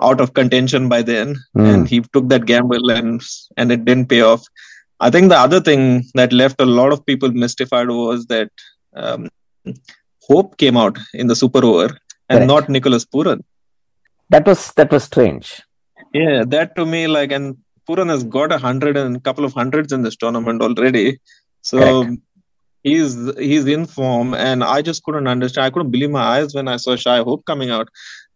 [0.00, 1.74] out of contention by then, mm.
[1.74, 3.22] and he took that gamble, and
[3.56, 4.44] and it didn't pay off.
[5.00, 8.50] I think the other thing that left a lot of people mystified was that
[8.94, 9.28] um,
[10.28, 11.86] Hope came out in the super over
[12.28, 12.46] and Correct.
[12.46, 13.40] not Nicholas Pooran
[14.30, 15.60] That was that was strange
[16.12, 17.56] yeah, that to me, like, and
[17.88, 21.18] Pooran has got a hundred and a couple of hundreds in this tournament already.
[21.62, 22.20] So Correct.
[22.82, 25.66] He's he's in form, and I just couldn't understand.
[25.66, 27.88] I couldn't believe my eyes when I saw Shai Hope coming out,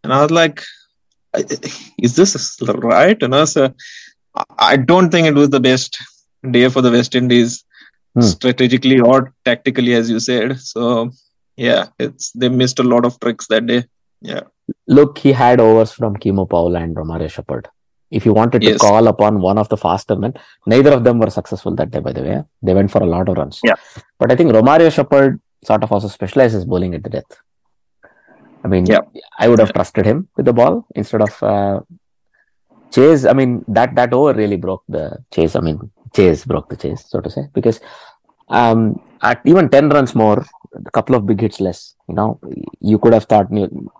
[0.03, 0.63] and I was like,
[2.01, 3.73] "Is this right?" And I so
[4.57, 5.97] I don't think it was the best
[6.51, 7.63] day for the West Indies,
[8.13, 8.21] hmm.
[8.21, 10.59] strategically or tactically, as you said.
[10.59, 11.11] So
[11.55, 13.85] yeah, it's they missed a lot of tricks that day.
[14.21, 14.41] Yeah.
[14.87, 17.69] Look, he had overs from Keemo Paul and Romario Shepherd.
[18.09, 18.79] If you wanted to yes.
[18.79, 20.33] call upon one of the faster men,
[20.65, 22.43] neither of them were successful that day, by the way.
[22.61, 23.59] They went for a lot of runs.
[23.63, 23.75] Yeah.
[24.17, 27.31] But I think Romario Shepherd sort of also specializes bowling at the death.
[28.63, 28.99] I mean, yeah.
[29.37, 31.79] I would have trusted him with the ball instead of uh,
[32.91, 33.25] Chase.
[33.25, 35.55] I mean, that that over really broke the chase.
[35.55, 37.79] I mean, Chase broke the chase, so to say, because
[38.49, 42.39] um, at even 10 runs more, a couple of big hits less, you know,
[42.79, 43.47] you could have thought,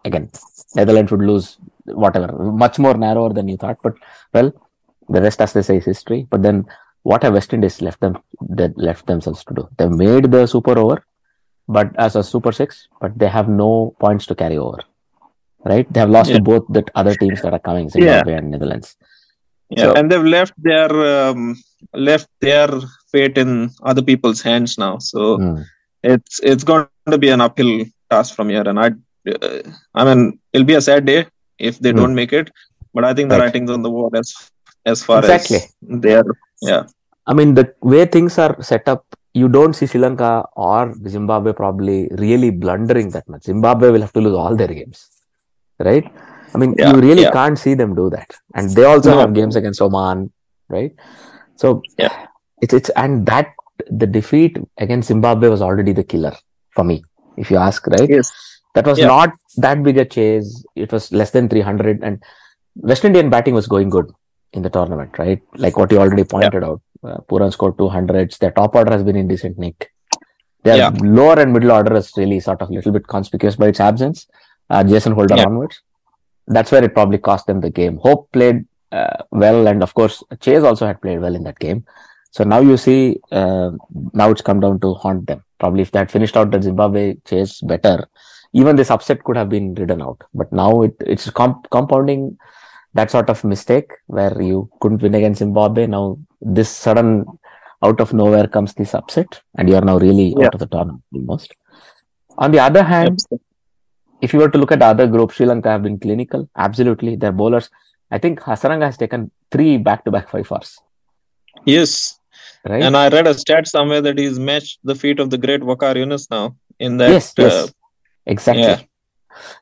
[0.06, 0.30] again,
[0.76, 3.78] Netherlands would lose whatever, much more narrower than you thought.
[3.82, 3.95] But,
[4.34, 4.52] well,
[5.10, 6.28] the rest, as they say, is history.
[6.30, 6.65] But then
[7.04, 9.69] what have West Indies left them they left themselves to do?
[9.78, 11.04] They made the super over,
[11.67, 14.80] but as a super six, but they have no points to carry over.
[15.63, 15.91] Right?
[15.91, 16.38] They have lost yeah.
[16.38, 18.39] to both the other teams that are coming, Zimbabwe yeah.
[18.39, 18.95] and Netherlands.
[19.69, 21.62] Yeah, so, and they've left their um,
[21.93, 22.69] left their
[23.12, 24.97] fate in other people's hands now.
[24.97, 25.65] So mm.
[26.04, 28.63] it's it's going to be an uphill task from here.
[28.65, 28.91] And I,
[29.30, 29.62] uh,
[29.93, 31.28] I mean, it'll be a sad day
[31.60, 31.98] if they mm.
[31.98, 32.52] don't make it.
[32.93, 33.46] But I think the right.
[33.46, 34.34] writing's on the wall as
[34.86, 35.58] as far exactly.
[35.58, 36.24] as they're
[36.62, 36.84] yeah.
[37.28, 41.52] I mean, the way things are set up, you don't see Sri Lanka or Zimbabwe
[41.54, 43.43] probably really blundering that much.
[43.43, 45.10] Zimbabwe will have to lose all their games,
[45.80, 46.10] right?
[46.56, 47.32] I mean, yeah, you really yeah.
[47.32, 48.32] can't see them do that.
[48.56, 49.20] And they also no.
[49.20, 50.32] have games against Oman,
[50.70, 50.96] right?
[51.56, 52.28] So yeah,
[52.62, 53.54] it's it's and that
[53.89, 56.34] the defeat against Zimbabwe was already the killer
[56.72, 57.04] for me,
[57.36, 58.10] if you ask, right?
[58.10, 58.32] Yes.
[58.78, 59.08] That was yeah.
[59.08, 60.63] not that big a chase.
[60.76, 62.24] It was less than 300, and
[62.76, 64.12] West Indian batting was going good
[64.54, 65.42] in the tournament, right?
[65.56, 66.82] Like what you already pointed out.
[67.04, 68.38] Uh, Pooran scored 200s.
[68.40, 69.92] Their top order has been in decent nick.
[70.63, 70.92] Their yeah.
[71.02, 74.28] lower and middle order is really sort of a little bit conspicuous by its absence.
[74.70, 75.46] Uh, Jason Holder yeah.
[75.46, 75.82] onwards
[76.48, 77.98] that's where it probably cost them the game.
[77.98, 81.86] Hope played uh, well, and of course, Chase also had played well in that game.
[82.32, 83.72] So now you see, uh,
[84.13, 85.44] now it's come down to haunt them.
[85.60, 88.08] Probably if they had finished out the Zimbabwe chase better,
[88.53, 90.21] even this upset could have been ridden out.
[90.33, 92.38] But now it, it's comp- compounding
[92.93, 95.88] that sort of mistake where you couldn't win against Zimbabwe.
[95.88, 97.25] Now this sudden
[97.83, 100.47] out of nowhere comes this upset, and you are now really yeah.
[100.47, 101.53] out of the tournament almost.
[102.38, 103.41] On the other hand, yep
[104.21, 106.49] if you were to look at the other groups, Sri Lanka have been clinical.
[106.55, 107.15] Absolutely.
[107.15, 107.69] Their bowlers,
[108.12, 110.79] I think Hasaranga has taken three back to back five hours.
[111.65, 112.19] Yes.
[112.67, 112.83] Right.
[112.83, 115.95] And I read a stat somewhere that he's matched the feat of the great Waqar
[115.95, 117.10] Younis now in that.
[117.10, 117.53] Yes, yes.
[117.53, 117.67] Uh,
[118.28, 118.63] exactly.
[118.63, 118.82] Yeah.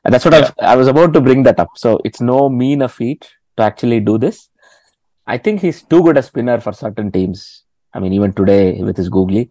[0.04, 0.50] And that's what yeah.
[0.60, 1.70] I, I was about to bring that up.
[1.76, 4.48] So it's no mean a feat to actually do this.
[5.26, 7.64] I think he's too good a spinner for certain teams.
[7.92, 9.50] I mean, even today with his googly.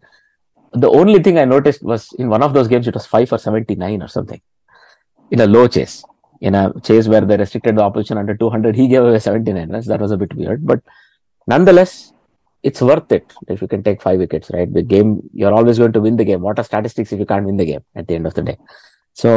[0.72, 3.38] The only thing I noticed was in one of those games, it was five for
[3.38, 4.42] 79 or something
[5.32, 6.04] in a low chase.
[6.42, 9.86] In a chase where they restricted the opposition under 200, he gave away 79 runs.
[9.88, 10.82] That was a bit weird, but
[11.48, 12.14] nonetheless,
[12.62, 14.72] it's worth it if you can take five wickets, right?
[14.72, 16.42] The game, you're always going to win the game.
[16.42, 18.58] What are statistics if you can't win the game at the end of the day?
[19.22, 19.32] So,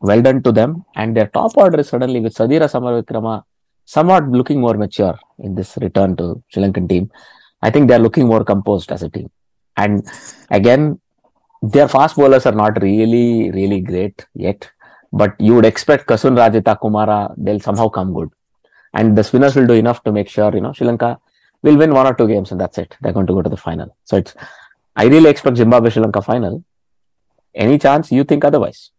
[0.00, 0.84] well done to them.
[0.94, 3.34] And their top order is suddenly with Sadeera Samarawickrama
[3.84, 7.10] somewhat looking more mature in this return to Sri Lankan team.
[7.66, 9.28] I think they're looking more composed as a team.
[9.76, 10.06] And
[10.50, 11.00] again,
[11.62, 14.70] their fast bowlers are not really, really great yet
[15.12, 18.30] but you would expect Kasun Rajitha Kumara, they'll somehow come good.
[18.94, 21.18] And the spinners will do enough to make sure, you know, Sri Lanka
[21.62, 22.96] will win one or two games and that's it.
[23.00, 23.96] They're going to go to the final.
[24.04, 24.34] So it's,
[24.96, 26.64] I really expect Zimbabwe Sri Lanka final.
[27.54, 28.90] Any chance you think otherwise?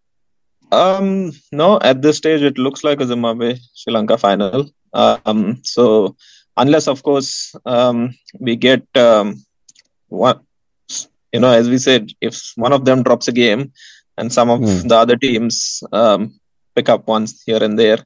[0.71, 4.69] Um, no, at this stage, it looks like a Zimbabwe Sri Lanka final.
[4.93, 6.15] Um, so
[6.57, 9.43] unless, of course, um, we get um,
[10.07, 10.41] what
[11.31, 13.71] you know, as we said, if one of them drops a game
[14.17, 14.87] and some of Hmm.
[14.87, 16.33] the other teams um,
[16.75, 17.99] pick up ones here and there,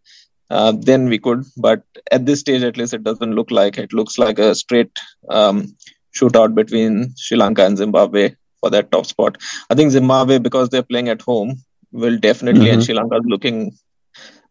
[0.50, 1.46] uh, then we could.
[1.58, 4.92] But at this stage, at least, it doesn't look like it looks like a straight
[5.30, 5.76] um,
[6.14, 9.38] shootout between Sri Lanka and Zimbabwe for that top spot.
[9.70, 12.86] I think Zimbabwe, because they're playing at home, will definitely, and Mhm.
[12.86, 13.58] Sri Lanka is looking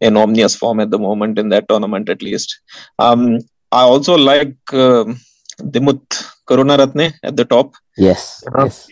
[0.00, 2.58] in omnious form at the moment in that tournament, at least.
[2.98, 3.22] Um,
[3.80, 5.20] I also like um
[5.74, 7.74] Dimuth Karunaratne at the top.
[7.96, 8.42] Yes.
[8.46, 8.88] Uh, Yes.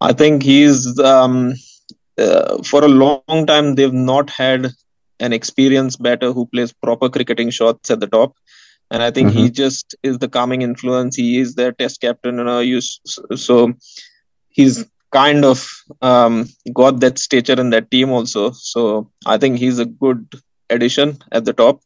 [0.00, 1.54] I think he's um,
[2.18, 4.70] uh, for a long time they've not had
[5.20, 8.34] an experienced batter who plays proper cricketing shots at the top,
[8.90, 11.16] and I think he just is the calming influence.
[11.16, 12.60] He is their test captain, you know.
[12.60, 13.72] You, so
[14.50, 15.58] he's kind of
[16.02, 16.34] um,
[16.80, 18.50] got that stature in that team also.
[18.52, 20.26] So I think he's a good
[20.70, 21.80] addition at the top.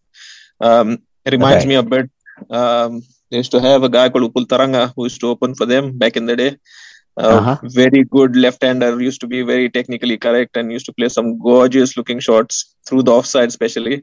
[0.60, 1.68] Um, it reminds Right.
[1.70, 2.10] me a bit.
[2.50, 5.66] Um, they used to have a guy called Upul Tharanga who used to open for
[5.66, 6.52] them back in the day.
[7.20, 7.56] Uh, Uh-huh.
[7.80, 12.20] Very good left-hander, used to be very technically correct and used to play some gorgeous-looking
[12.20, 13.96] shots through the offside, especially.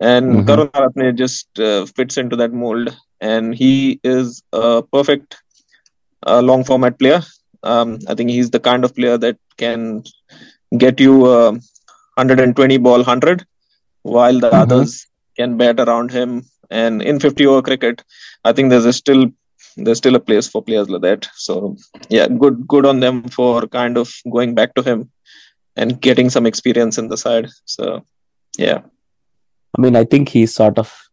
[0.00, 0.46] And Mhm.
[0.48, 5.36] Karunaratne just uh, fits into that mold, and he is a perfect
[6.26, 7.20] uh, long format player.
[7.62, 10.04] Um, I think he's the kind of player that can
[10.76, 11.52] get you a
[12.16, 13.44] 120 ball 100,
[14.02, 14.60] while the Mhm.
[14.62, 16.44] others can bat around him.
[16.70, 18.02] And in 50 over cricket,
[18.44, 19.30] I think there's a still
[19.76, 21.28] there's still a place for players like that.
[21.36, 21.76] So
[22.08, 25.10] yeah, good good on them for kind of going back to him
[25.76, 27.48] and getting some experience in the side.
[27.66, 28.04] So
[28.56, 28.80] yeah.
[29.76, 31.05] I mean, I think he's sort of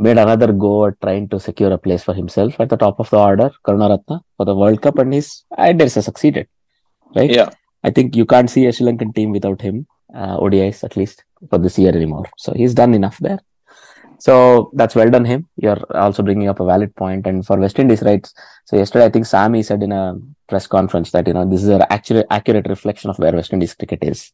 [0.00, 3.10] made another go at trying to secure a place for himself at the top of
[3.10, 6.48] the order, Karunaratne, for the World Cup, and he's, I dare say, succeeded.
[7.14, 7.30] Right?
[7.30, 7.50] Yeah.
[7.84, 11.24] I think you can't see a Sri Lankan team without him, uh, ODIs at least,
[11.48, 12.26] for this year anymore.
[12.38, 13.40] So he's done enough there.
[14.18, 15.48] So that's well done him.
[15.56, 17.26] You're also bringing up a valid point.
[17.26, 18.26] And for West Indies, right?
[18.66, 21.68] So yesterday, I think Sammy said in a press conference that, you know, this is
[21.68, 24.32] an accurate, accurate reflection of where West Indies cricket is.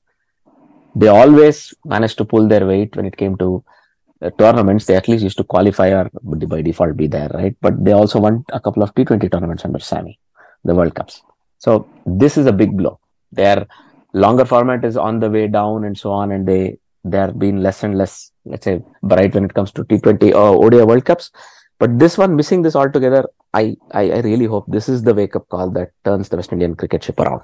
[0.96, 3.62] They always managed to pull their weight when it came to
[4.22, 4.86] uh, tournaments.
[4.86, 7.56] They at least used to qualify or by default be there, right?
[7.60, 10.18] But they also won a couple of T20 tournaments under Sammy,
[10.64, 11.22] the World Cups.
[11.58, 13.00] So this is a big blow.
[13.32, 13.66] Their
[14.12, 17.58] longer format is on the way down and so on, and they they are being
[17.58, 21.30] less and less, let's say, bright when it comes to T20 or ODI World Cups.
[21.78, 23.24] But this one, missing this altogether,
[23.54, 26.52] I, I I really hope this is the wake up call that turns the West
[26.52, 27.42] Indian cricket ship around.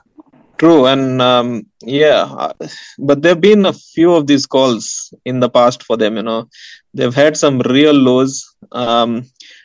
[0.63, 2.53] True, and um, yeah,
[2.99, 6.17] but there've been a few of these calls in the past for them.
[6.17, 6.49] You know,
[6.95, 8.35] they've had some real lows,
[8.71, 9.25] um,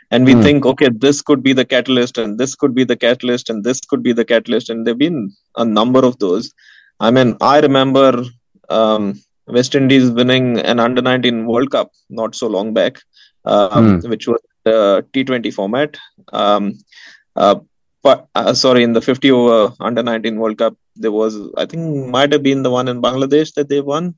[0.09, 0.41] and we Hmm.
[0.41, 3.79] think, okay, this could be the catalyst, and this could be the catalyst, and this
[3.81, 6.51] could be the catalyst, and there've been a number of those.
[6.99, 8.23] I mean, I remember
[8.69, 12.97] um, West Indies winning an Under 19 World Cup not so long back,
[13.45, 15.95] um, which was the T20 format.
[16.33, 16.73] Um,
[17.35, 17.55] uh,
[18.01, 22.07] but uh, sorry, in the 50 over under 19 World Cup, there was I think
[22.07, 24.15] might have been the one in Bangladesh that they won.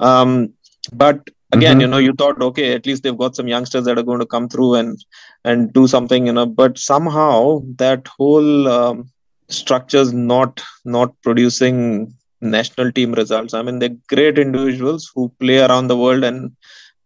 [0.00, 0.52] Um,
[0.92, 1.20] but
[1.52, 1.80] again, Mhm.
[1.82, 4.26] you know, you thought okay, at least they've got some youngsters that are going to
[4.34, 4.98] come through and
[5.44, 6.46] and do something, you know.
[6.46, 9.10] But somehow that whole um,
[9.48, 13.54] structure's not not producing national team results.
[13.54, 16.52] I mean, they're great individuals who play around the world and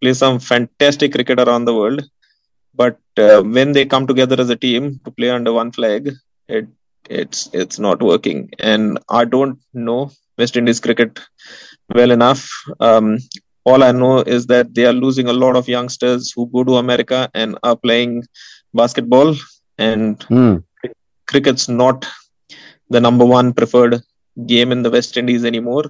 [0.01, 2.03] play some fantastic cricket around the world
[2.75, 6.11] but uh, when they come together as a team to play under one flag
[6.49, 6.67] it
[7.09, 8.51] it's it's not working.
[8.59, 11.21] And i don't know west indies cricket
[11.95, 12.49] well enough.
[12.81, 13.19] Um,
[13.65, 16.77] all i know is that they are losing a lot of youngsters who go to
[16.77, 18.23] america and are playing
[18.75, 19.35] basketball.
[19.79, 20.57] And Hmm.
[21.27, 22.07] cricket's not
[22.91, 24.01] the number one preferred
[24.47, 25.85] game in the west indies anymore.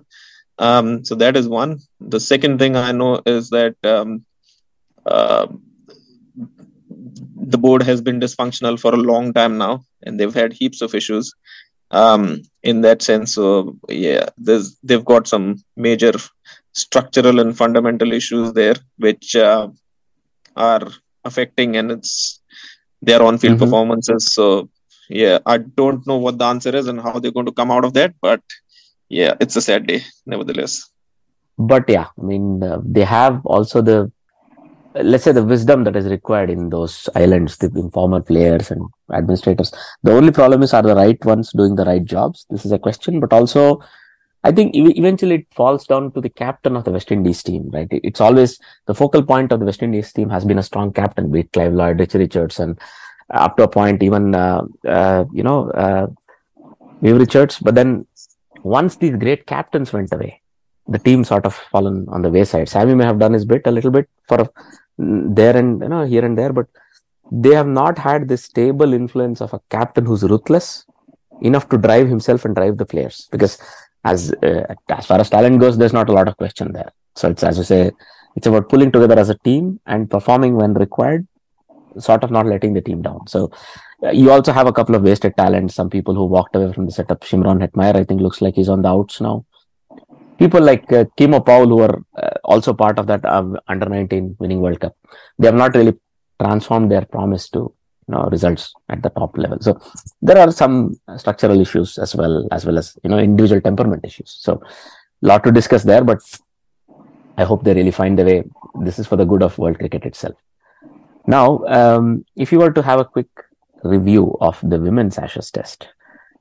[0.58, 1.78] Um, so that is one.
[2.00, 4.24] The second thing i know is that um,
[5.06, 5.46] uh,
[7.36, 10.94] the board has been dysfunctional for a long time now, and they've had heaps of
[10.94, 11.32] issues
[11.90, 13.34] um, in that sense.
[13.34, 15.46] So yeah, there's they've got some
[15.76, 16.12] major
[16.72, 19.68] structural and fundamental issues there, which uh,
[20.56, 20.86] are
[21.24, 22.40] affecting, and it's
[23.02, 23.62] their on-field Mhm.
[23.64, 24.32] performances.
[24.32, 24.68] So
[25.08, 27.84] yeah, I don't know what the answer is and how they're going to come out
[27.84, 28.40] of that, but
[29.08, 30.74] yeah, it's a sad day, nevertheless.
[31.70, 33.96] but yeah i mean uh, they have also the
[34.94, 38.82] let's say the wisdom that is required in those islands the former players and
[39.12, 39.72] administrators.
[40.02, 42.46] The only problem is are the right ones doing the right jobs?
[42.50, 43.80] This is a question but also
[44.44, 47.86] i think eventually it falls down to the captain of the west indies team right?
[47.90, 51.30] It's always the focal point of the west indies team has been a strong captain
[51.30, 52.76] be it clive lloyd rich richards and
[53.30, 56.08] up to a point even uh, uh, you know uh,
[57.02, 57.58] Viv richards.
[57.58, 58.06] But then
[58.62, 60.40] once these great captains went away
[60.88, 62.68] the team sort of fallen on the wayside.
[62.68, 64.50] Sammy may have done his bit a little bit for a,
[65.40, 66.66] there and you know here and there, but
[67.30, 70.84] they have not had this stable influence of a captain who's ruthless
[71.40, 73.58] enough to drive himself and drive the players because
[74.04, 76.90] as uh, as far as talent goes, there's not a lot of question there.
[77.14, 77.90] So it's as you say,
[78.36, 81.26] it's about pulling together as a team and performing when required,
[81.98, 83.26] sort of not letting the team down.
[83.26, 83.50] So
[84.02, 85.74] uh, you also have a couple of wasted talents.
[85.74, 87.20] Some people who walked away from the setup.
[87.20, 89.44] Shimron Hetmyer, I think, looks like he's on the outs now.
[90.42, 94.36] People like uh, Keemo Paul, who are uh, also part of that uh, under 19
[94.40, 94.96] winning World Cup,
[95.38, 95.94] they have not really
[96.42, 97.60] transformed their promise to
[98.08, 99.58] you know results at the top level.
[99.60, 99.80] So
[100.20, 100.74] there are some
[101.16, 104.30] structural issues as well as well as you know individual temperament issues.
[104.46, 104.62] So
[105.30, 106.20] lot to discuss there, but
[107.36, 108.42] I hope they really find the way.
[108.80, 110.34] This is for the good of world cricket itself.
[111.26, 113.28] Now, um, if you were to have a quick
[113.84, 115.88] review of the women's Ashes test,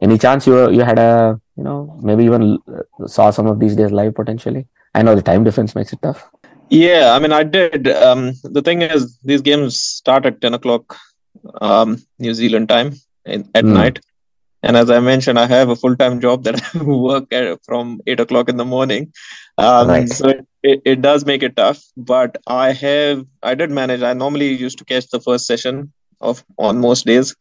[0.01, 2.59] any chance you you had a you know maybe even
[3.07, 4.67] saw some of these days live potentially?
[4.93, 6.29] I know the time difference makes it tough.
[6.69, 7.89] Yeah, I mean, I did.
[7.89, 10.97] Um, the thing is, these games start at 10 o'clock
[11.59, 12.93] um, New Zealand time
[13.25, 13.73] in, at mm.
[13.73, 13.99] night.
[14.63, 17.99] And as I mentioned, I have a full time job that I work at from
[18.07, 19.11] 8 o'clock in the morning.
[19.57, 20.07] Um, right.
[20.07, 21.83] So it, it, it, does make it tough.
[21.97, 24.01] But I have, I did manage.
[24.01, 25.91] I normally used to catch the first session
[26.21, 27.35] of on most days.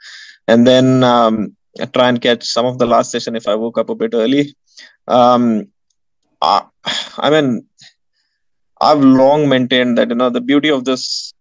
[0.49, 3.79] And then um, I try and catch some of the last session if I woke
[3.79, 4.55] up a bit early.
[5.07, 5.69] Um,
[6.43, 6.65] I,
[7.19, 7.67] I mean,
[8.81, 11.35] I've long maintained that you know the beauty of this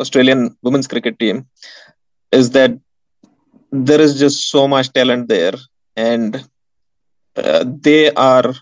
[0.00, 1.46] Australian women's cricket team
[2.32, 2.78] is that
[3.72, 5.54] there is just so much talent there,
[5.96, 6.48] and
[7.36, 8.54] uh, they are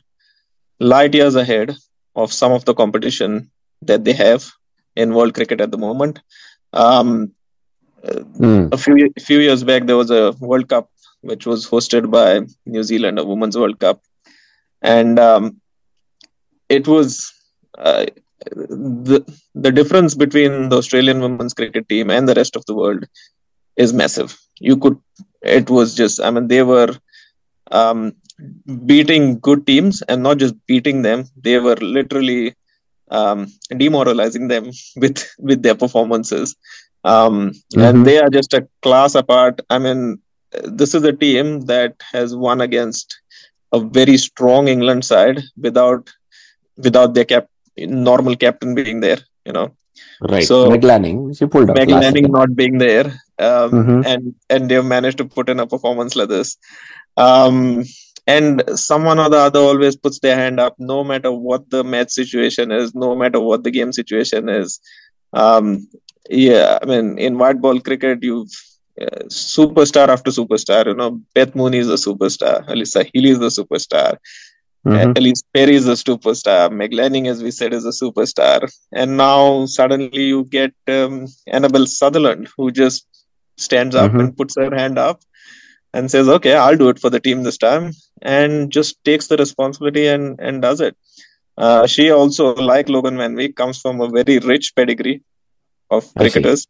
[0.80, 1.76] light years ahead
[2.14, 3.50] of some of the competition
[3.82, 4.50] that they have
[4.96, 6.20] in world cricket at the moment.
[6.72, 7.32] Um,
[8.02, 8.72] mm.
[8.72, 10.90] A few a few years back, there was a World Cup
[11.20, 14.00] which was hosted by New Zealand, a Women's World Cup,
[14.82, 15.60] and um,
[16.68, 17.32] it was
[17.78, 18.06] uh,
[18.44, 23.06] the the difference between the Australian women's cricket team and the rest of the world
[23.76, 24.38] is massive.
[24.58, 24.98] You could,
[25.42, 26.96] it was just, I mean, they were
[27.70, 28.14] um,
[28.86, 32.54] beating good teams and not just beating them; they were literally
[33.10, 33.46] um,
[33.76, 36.56] demoralizing them with with their performances.
[37.04, 37.80] Um, mm-hmm.
[37.80, 39.60] And they are just a class apart.
[39.70, 40.20] I mean,
[40.64, 43.18] this is a team that has won against
[43.72, 46.10] a very strong England side without
[46.76, 49.74] without their cap normal captain being there, you know.
[50.20, 50.44] Right.
[50.44, 51.76] So Meg Lanning, she pulled up.
[51.76, 53.06] Meg Lanning not being there,
[53.38, 54.00] um, mm-hmm.
[54.06, 56.56] and and they've managed to put in a performance like this.
[57.16, 57.84] Um,
[58.26, 62.10] and someone or the other always puts their hand up, no matter what the match
[62.10, 64.80] situation is, no matter what the game situation is.
[65.32, 65.88] Um,
[66.28, 68.50] yeah, I mean, in white ball cricket, you've
[69.28, 70.86] superstar after superstar.
[70.86, 72.66] You know, Beth Mooney is a superstar.
[72.68, 74.18] Alyssa Healy is a superstar.
[74.86, 75.12] Mm-hmm.
[75.12, 76.72] Ellyse Perry is a superstar.
[76.72, 78.72] Meg Lanning, as we said, is a superstar.
[78.92, 83.04] And now suddenly you get um, Annabelle Sutherland, who just
[83.56, 84.20] stands up mm-hmm.
[84.20, 85.22] and puts her hand up
[85.92, 87.92] and says, "Okay, I'll do it for the team this time,"
[88.22, 90.96] and just takes the responsibility and and does it.
[91.58, 95.22] Uh, she also, like Logan Van comes from a very rich pedigree
[95.90, 96.66] of cricketers.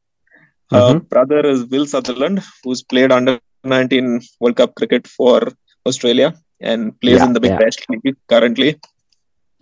[0.71, 0.99] Her mm-hmm.
[1.07, 5.53] brother is Will Sutherland, who's played under 19 World Cup cricket for
[5.87, 7.59] Australia and plays yeah, in the Big yeah.
[7.59, 8.81] Bash League currently.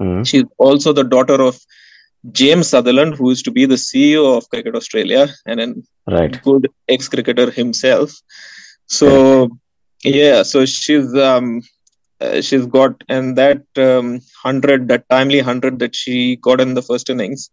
[0.01, 0.23] Mm-hmm.
[0.23, 1.59] She's also the daughter of
[2.33, 5.75] James Sutherland, who is to be the CEO of Cricket Australia and a
[6.11, 6.43] right.
[6.43, 8.13] good ex cricketer himself.
[8.87, 9.51] So,
[10.03, 11.63] yeah, so she's um,
[12.21, 16.83] uh, she's got and that um, hundred, that timely hundred that she got in the
[16.83, 17.51] first innings,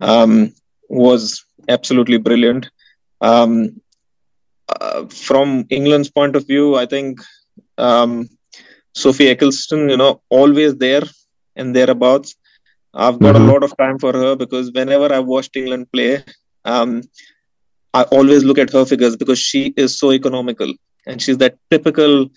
[0.00, 0.54] um,
[0.88, 2.70] was absolutely brilliant.
[3.28, 3.80] Um,
[4.68, 7.20] uh, from England's point of view, I think
[7.78, 8.28] um,
[8.94, 11.04] Sophie Ecclestone, you know, always there
[11.56, 12.34] and thereabouts.
[12.92, 13.48] I've got mm-hmm.
[13.48, 16.22] a lot of time for her because whenever I've watched England play,
[16.64, 17.02] um,
[17.92, 20.72] I always look at her figures because she is so economical
[21.06, 22.28] and she's that typical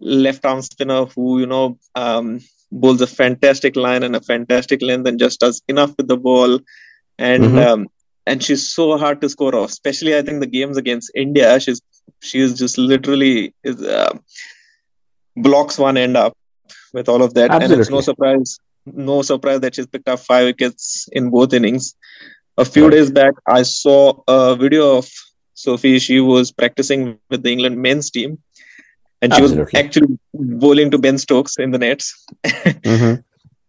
[0.00, 5.06] left arm spinner who, you know, um, bowls a fantastic line and a fantastic length
[5.06, 6.58] and just does enough with the ball.
[7.18, 7.58] And mm-hmm.
[7.58, 7.88] um,
[8.26, 11.58] and she's so hard to score off, especially I think the games against India.
[11.60, 11.80] She's
[12.20, 13.82] she's just literally is.
[13.82, 14.18] Uh,
[15.36, 16.36] blocks one end up
[16.92, 17.50] with all of that.
[17.50, 17.74] Absolutely.
[17.74, 21.94] And it's no surprise, no surprise that she's picked up five wickets in both innings.
[22.58, 25.08] A few days back, I saw a video of
[25.54, 25.98] Sophie.
[25.98, 28.38] She was practicing with the England men's team,
[29.22, 29.64] and she Absolutely.
[29.64, 32.26] was actually bowling to Ben Stokes in the nets.
[32.44, 33.20] mm-hmm.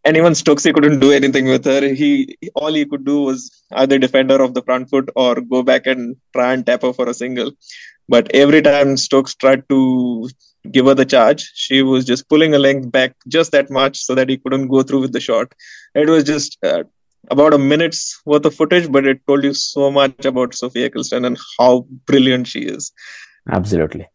[0.06, 1.82] Even Stokes, he couldn't do anything with her.
[1.94, 5.64] He all he could do was either defend her off the front foot or go
[5.64, 7.52] back and try and tap her for a single.
[8.10, 10.30] But every time Stokes tried to
[10.72, 11.52] give her the charge.
[11.56, 14.84] She was just pulling a length back just that much so that he couldn't go
[14.84, 15.54] through with the shot.
[15.96, 16.84] It was just uh,
[17.30, 21.26] about a minute's worth of footage, but it told you so much about Sophie Ecclestone
[21.26, 22.92] and how brilliant she is.
[23.52, 24.08] Absolutely.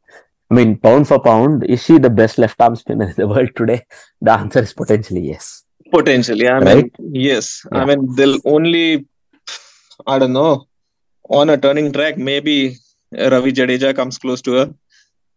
[0.50, 3.50] I mean, pound for pound, is she the best left arm spinner in the world
[3.54, 3.84] today?
[4.22, 5.64] The answer is potentially yes.
[5.90, 6.76] Potentially, I Right?
[6.98, 7.66] mean, yes.
[7.72, 7.78] Yeah.
[7.80, 9.06] I mean, they'll only,
[10.06, 10.66] I don't know,
[11.28, 12.76] on a turning track, maybe
[13.12, 14.74] Ravi Jadeja comes close to her,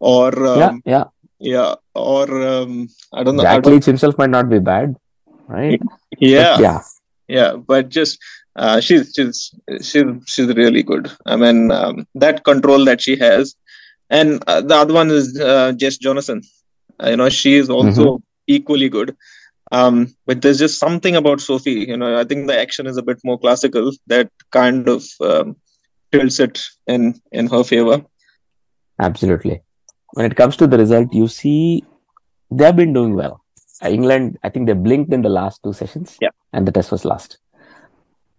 [0.00, 1.04] or um, yeah, yeah.
[1.38, 3.42] yeah, or um, I don't know.
[3.42, 4.96] Jack Leach himself might not be bad,
[5.48, 5.80] right?
[6.18, 6.80] yeah, But yeah,
[7.28, 8.18] yeah, but just
[8.56, 11.10] uh, she's she's she's she's really good.
[11.26, 13.54] I mean, um, that control that she has,
[14.10, 16.44] and uh, the other one is uh, Jess Jonassen.
[17.02, 19.16] Uh, you know, she is also equally good.
[19.72, 21.86] Um, but there's just something about Sophie.
[21.90, 23.90] You know, I think the action is a bit more classical.
[24.06, 25.56] That kind of um,
[26.12, 27.98] tilts it in in her favor.
[29.00, 29.62] absolutely.
[30.14, 31.84] When it comes to the result, you see
[32.50, 33.40] they've been doing well.
[33.82, 36.28] England, I think they blinked in the last two sessions, Yeah.
[36.52, 37.38] and the test was lost.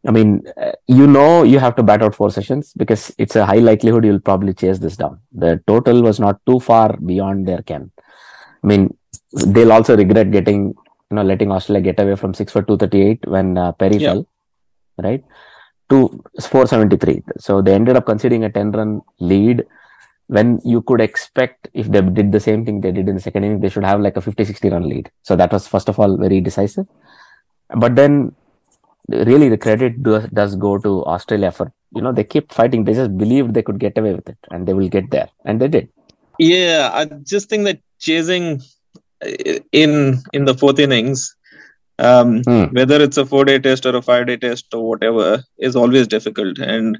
[0.08, 0.30] I mean,
[0.66, 4.06] uh, you know, you have to bat out four sessions because it's a high likelihood
[4.06, 5.20] you'll probably chase this down.
[5.32, 7.92] The total was not too far beyond their ken.
[8.64, 8.96] I mean,
[9.48, 10.74] they'll also regret getting,
[11.14, 14.14] you know, letting Australia get away from six for 238 when uh, Perry Yeah.
[14.14, 14.28] fell,
[15.08, 15.24] right?
[15.90, 15.98] To
[16.42, 17.22] 473.
[17.38, 19.64] So they ended up conceding a 10 run lead
[20.28, 23.44] when you could expect if they did the same thing they did in the second
[23.44, 25.12] inning, they should have like a 50 60 run lead.
[25.22, 26.88] So that was, first of all, very decisive.
[27.84, 28.34] But then,
[29.10, 32.86] really, the credit does, does go to Australia for, you know, they kept fighting.
[32.86, 35.30] They just believed they could get away with it and they will get there.
[35.46, 35.90] And they did.
[36.40, 38.62] Yeah, I just think that chasing
[39.72, 41.36] in in the fourth innings,
[42.00, 42.66] um, Hmm.
[42.72, 46.08] whether it's a four day test or a five day test or whatever, is always
[46.08, 46.60] difficult.
[46.60, 47.00] And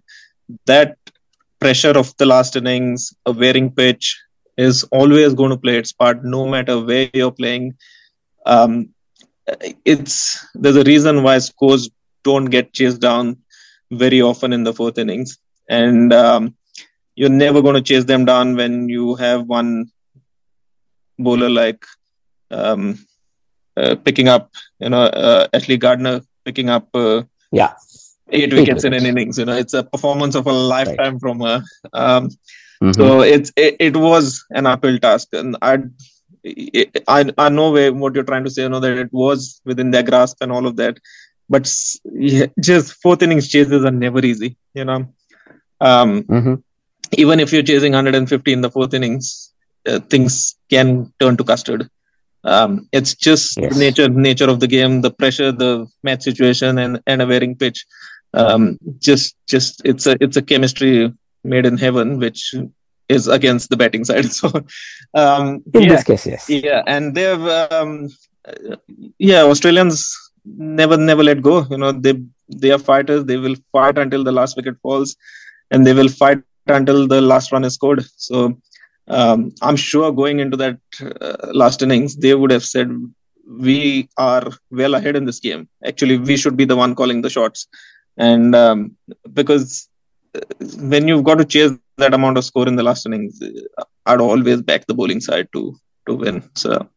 [0.66, 0.98] that
[1.60, 4.18] pressure of the last innings, a wearing pitch,
[4.58, 7.74] is always going to play its part, no matter where you're playing.
[8.46, 8.90] Um,
[9.86, 11.90] it's there's a reason why scores
[12.24, 13.38] don't get chased down
[13.92, 15.38] very often in the fourth innings,
[15.70, 16.56] and um,
[17.16, 19.92] you're never going to chase them down when you have one
[21.20, 21.86] bowler like
[22.54, 22.82] um,
[23.78, 27.74] uh, picking up, you know, uh, Ashley Gardner picking up uh, Yeah.
[28.32, 29.38] eight Eight wickets in an innings.
[29.40, 31.58] You know, it's a performance of a lifetime from her.
[31.94, 32.30] Um,
[32.84, 32.96] Mhm.
[32.98, 34.24] So it's it, it was
[34.60, 35.74] an uphill task, and I.
[37.08, 38.64] I I know where, what you're trying to say.
[38.64, 40.98] You know that it was within their grasp and all of that,
[41.54, 41.72] but
[42.32, 44.50] yeah, just fourth innings chases are never easy.
[44.80, 45.00] You know,
[45.90, 46.62] um, Mhm.
[47.24, 49.54] even if you're chasing 150 in the fourth innings,
[49.88, 51.90] uh, things can turn to custard.
[52.44, 53.74] Um, it's just Yes.
[53.74, 57.56] the nature nature of the game, the pressure, the match situation, and and a wearing
[57.56, 57.86] pitch.
[58.34, 61.14] Um, just just it's a it's a chemistry
[61.44, 62.54] made in heaven, which
[63.10, 64.26] is against the batting side.
[64.32, 64.50] So,
[65.14, 66.50] um, In yeah, this case, yes.
[66.50, 67.42] yeah, and they've
[67.72, 68.10] um,
[69.20, 70.14] yeah, Australians
[70.46, 71.66] never never let go.
[71.70, 72.14] You know, they
[72.50, 73.26] they are fighters.
[73.26, 75.16] They will fight until the last wicket falls,
[75.72, 78.04] and they will fight until the last run is scored.
[78.18, 78.58] So,
[79.08, 80.80] um, I'm sure going into that
[81.22, 82.90] uh, last innings, they would have said,
[83.48, 85.68] "We are well ahead in this game.
[85.86, 87.68] Actually, we should be the one calling the shots."
[88.18, 88.96] And um,
[89.34, 89.90] because
[90.36, 90.42] uh,
[90.80, 94.22] when you've got to chase that amount of score in the last innings, uh, I'd
[94.22, 95.76] always back the bowling side to
[96.08, 96.44] to win.
[96.56, 96.88] So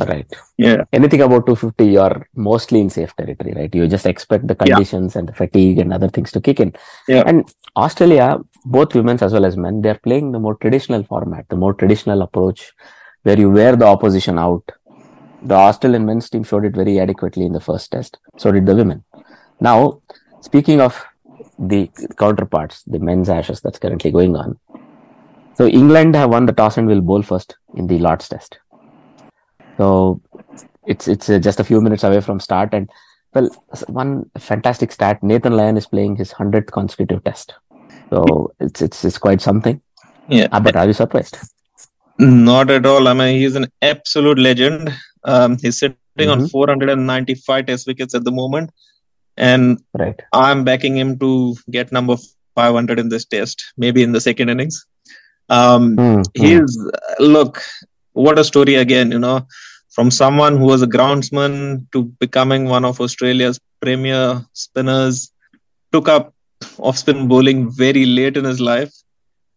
[0.00, 0.26] Right.
[0.56, 3.74] yeah, Anything about 250, you're mostly in safe territory, right?
[3.74, 4.76] You just expect the Yeah.
[4.76, 6.72] conditions and the fatigue and other things to kick in.
[7.08, 7.22] Yeah.
[7.26, 11.56] And Australia, both women's as well as men, they're playing the more traditional format, the
[11.56, 12.72] more traditional approach
[13.24, 14.64] where you wear the opposition out.
[15.42, 18.18] The Australian men's team showed it very adequately in the first test.
[18.38, 19.04] So did the women.
[19.60, 20.00] Now,
[20.40, 21.04] speaking of
[21.58, 24.58] the counterparts, the men's ashes that's currently going on.
[25.54, 28.58] So England have won the toss and will bowl first in the Lord's test.
[29.78, 30.20] So
[30.86, 32.90] it's it's uh, just a few minutes away from start and
[33.34, 33.48] well
[33.88, 37.54] one fantastic stat Nathan Lyon is playing his 100th consecutive test.
[38.10, 39.80] So it's it's it's quite something.
[40.28, 40.48] yeah.
[40.52, 41.38] Ah, but are you surprised?
[42.18, 43.08] Not at all.
[43.08, 44.92] I mean, he's an absolute legend.
[45.24, 46.50] Um, he's sitting on Mhm.
[46.50, 48.70] 495 test wickets at the moment,
[49.36, 50.20] and Right.
[50.32, 52.16] I'm backing him to get number
[52.54, 54.84] 500 in this test, maybe in the second innings.
[55.48, 56.22] Um, Hmm, hmm.
[56.34, 56.78] he's
[57.18, 57.62] look,
[58.12, 59.10] what a story again.
[59.10, 59.46] You know,
[59.90, 65.32] from someone who was a groundsman to becoming one of Australia's premier spinners,
[65.92, 66.34] took up
[66.78, 68.92] off spin bowling very late in his life.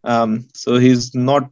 [0.03, 1.49] Um, so he's not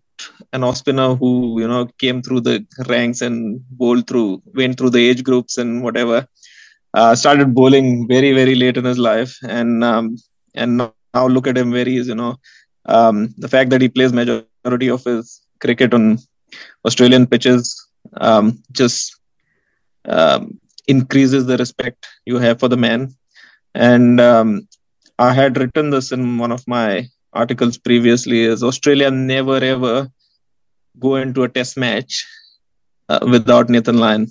[0.54, 4.92] an off spinner who you know came through the ranks and bowled through, went through
[4.92, 6.28] the age groups and whatever.
[6.94, 10.16] Uh, started bowling very very late in his life, and um,
[10.54, 12.08] and now, look at him where he is.
[12.08, 12.36] You know,
[12.86, 16.20] um, the fact that he plays majority of his cricket on
[16.86, 17.88] Australian pitches
[18.18, 19.16] um, just
[20.06, 23.16] um, increases the respect you have for the man.
[23.74, 24.68] And um,
[25.18, 30.10] I had written this in one of my articles previously: is Australia never ever
[31.00, 32.26] go into a test match
[33.10, 34.28] uh, without Nathan Lyon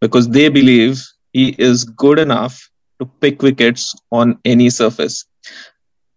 [0.00, 5.24] because they believe he is good enough to pick wickets on any surface.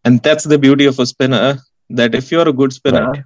[0.06, 1.60] And that's the beauty of a spinner
[1.90, 3.24] that if you're a good spinner, right.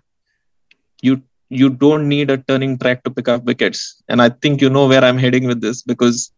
[1.02, 4.02] you you don't need a turning track to pick up wickets.
[4.10, 6.32] And I think you know where I'm heading with this because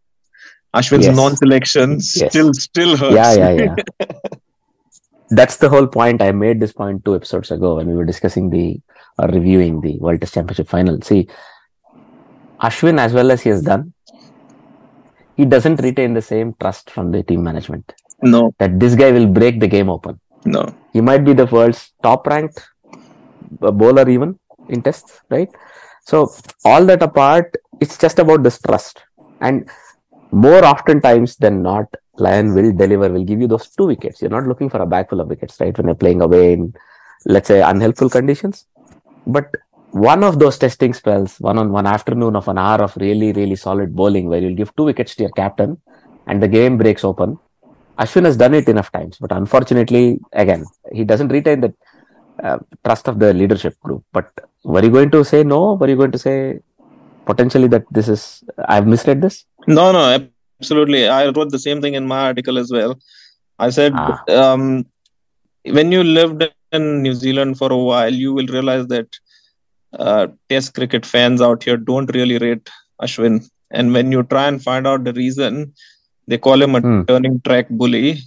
[0.76, 1.16] Ashwin's yes.
[1.16, 2.30] non-selection yes.
[2.30, 3.16] still still hurts.
[3.16, 4.06] Yeah, yeah, yeah.
[5.32, 6.22] That's the whole point.
[6.22, 8.80] I made this point two episodes ago when we were discussing the
[9.18, 11.02] or reviewing the World Test Championship final.
[11.02, 11.28] See,
[12.62, 13.94] Ashwin, as well as he has done,
[15.38, 17.94] he doesn't retain the same trust from the team management.
[18.22, 18.54] No.
[18.60, 20.20] That this guy will break the game open.
[20.46, 20.74] No.
[20.94, 22.68] He might be the world's top ranked
[23.62, 24.40] uh, bowler even
[24.70, 25.50] in tests, right?
[26.06, 26.32] So
[26.66, 29.04] all that apart, it's just about this trust.
[29.42, 29.70] And
[30.32, 34.22] more often times than not, Lyon will deliver, will give you those two wickets.
[34.22, 35.76] You're not looking for a bag full of wickets, right?
[35.78, 36.74] When you're playing away in,
[37.26, 38.66] let's say, unhelpful conditions.
[39.26, 39.54] But
[39.92, 43.56] one of those testing spells, one on one afternoon of an hour of really, really
[43.56, 45.82] solid bowling, where you'll give two wickets to your captain
[46.28, 47.40] and the game breaks open.
[47.98, 51.74] Ashwin has done it enough times, but unfortunately, again, he doesn't retain the
[52.44, 54.04] uh, trust of the leadership group.
[54.12, 54.30] But
[54.64, 55.74] were you going to say no?
[55.74, 56.60] Were you going to say
[57.26, 59.46] potentially that this is I've misread this?
[59.68, 60.28] No, no,
[60.60, 61.08] absolutely.
[61.08, 63.00] I wrote the same thing in my article as well.
[63.60, 64.24] I said ah.
[64.30, 64.86] um,
[65.64, 69.08] when you lived in New Zealand for a while, you will realize that
[69.98, 72.70] uh, Test cricket fans out here don't really rate
[73.02, 73.50] Ashwin.
[73.72, 75.74] And when you try and find out the reason,
[76.28, 77.08] they call him a mm.
[77.08, 78.20] turning track bully.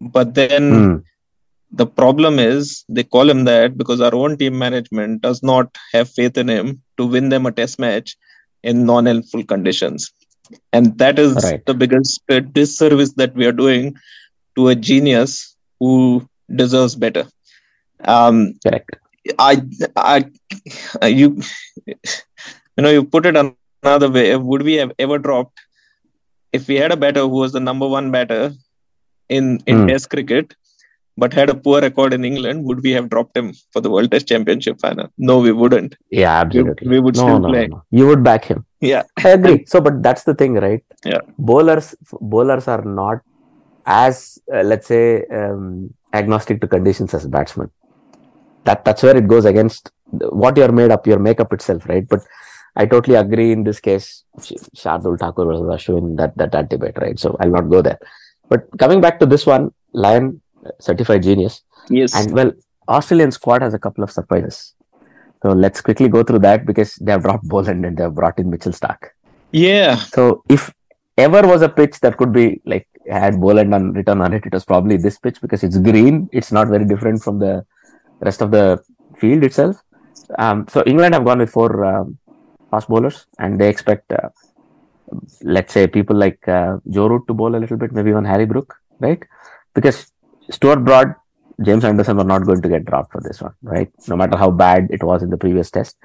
[0.00, 1.04] But then mm.
[1.70, 6.08] The problem is they call him that because our own team management does not have
[6.08, 8.16] faith in him to win them a test match
[8.62, 10.12] in non helpful conditions.
[10.72, 11.64] And that is right.
[11.66, 13.96] the biggest disservice that we are doing
[14.56, 17.26] to a genius who deserves better.
[18.04, 18.96] Um, Correct.
[19.38, 19.62] I,
[19.96, 20.24] I,
[21.06, 21.42] you,
[21.86, 21.94] you
[22.78, 24.36] know, you put it another way.
[24.36, 25.58] Would we have ever dropped
[26.52, 28.52] if we had a batter who was the number one batter
[29.28, 29.88] in in mm.
[29.88, 30.54] Test cricket,
[31.16, 32.64] but had a poor record in England?
[32.64, 35.08] Would we have dropped him for the World Test Championship final?
[35.18, 35.96] No, we wouldn't.
[36.10, 36.88] Yeah, absolutely.
[36.88, 37.66] We, we would no, still no, play.
[37.68, 37.82] No.
[37.90, 38.64] You would back him.
[38.80, 39.64] Yeah, I agree.
[39.66, 40.84] So, but that's the thing, right?
[41.04, 43.20] Yeah, bowlers bowlers are not
[43.86, 47.70] as uh, let's say um, agnostic to conditions as batsmen
[48.66, 52.06] that that's where it goes against what you're made up, your makeup itself, right?
[52.06, 52.20] But
[52.76, 57.18] I totally agree in this case, Shardul Thakur versus Ashwin, that, that, that debate, right?
[57.18, 57.98] So I'll not go there.
[58.48, 60.42] But coming back to this one, Lyon,
[60.80, 61.62] certified genius.
[61.88, 62.14] Yes.
[62.14, 62.52] And well,
[62.88, 64.74] Australian squad has a couple of surprises.
[65.42, 68.38] So let's quickly go through that because they have dropped Boland and they have brought
[68.38, 69.10] in Mitchell Starc.
[69.52, 69.96] Yeah.
[69.96, 70.72] So if
[71.16, 74.52] ever was a pitch that could be like had Boland on return on it, it
[74.52, 76.28] was probably this pitch because it's green.
[76.32, 77.64] It's not very different from the
[78.20, 78.82] rest of the
[79.16, 79.76] field itself.
[80.38, 82.18] Um, so England have gone with four um,
[82.70, 84.30] fast bowlers, and they expect, uh,
[85.42, 88.46] let's say, people like uh, Joe Root to bowl a little bit, maybe even Harry
[88.46, 89.22] Brook, right?
[89.74, 90.10] Because
[90.50, 91.14] Stuart Broad,
[91.62, 93.90] James Anderson were not going to get dropped for this one, right?
[94.08, 95.96] No matter how bad it was in the previous test.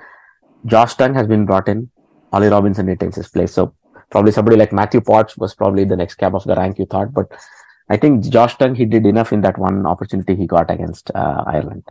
[0.66, 1.90] Josh Tongue has been brought in.
[2.32, 3.54] Ollie Robinson retains his place.
[3.54, 3.74] So
[4.10, 7.14] probably somebody like Matthew Potts was probably the next cab of the rank, you thought.
[7.14, 7.32] But
[7.90, 11.44] I think Josh Tongue, he did enough in that one opportunity he got against uh,
[11.46, 11.84] Ireland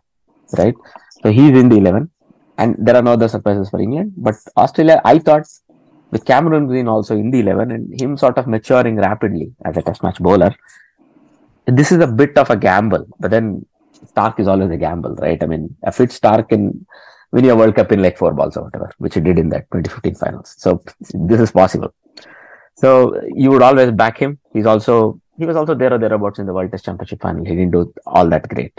[0.59, 0.75] right?
[1.23, 2.11] So he's in the 11.
[2.59, 4.13] And there are no other surprises for England.
[4.17, 5.47] But Australia, I thought
[6.11, 9.83] with Cameron Green also in the 11 and him sort of maturing rapidly as a
[9.83, 10.55] test match bowler,
[11.71, 13.07] this is a bit of a gamble.
[13.19, 13.67] But then
[14.05, 15.43] Starc is always a gamble, right?
[15.43, 16.87] I mean, a fit Starc can
[17.33, 19.71] win your World Cup in like four balls or whatever, which he did in that
[19.71, 20.55] 2015 finals.
[20.59, 21.95] So this is possible.
[22.75, 24.39] So you would always back him.
[24.53, 27.45] He's also he was also there or thereabouts in the World Test Championship final.
[27.45, 28.79] He didn't do all that great.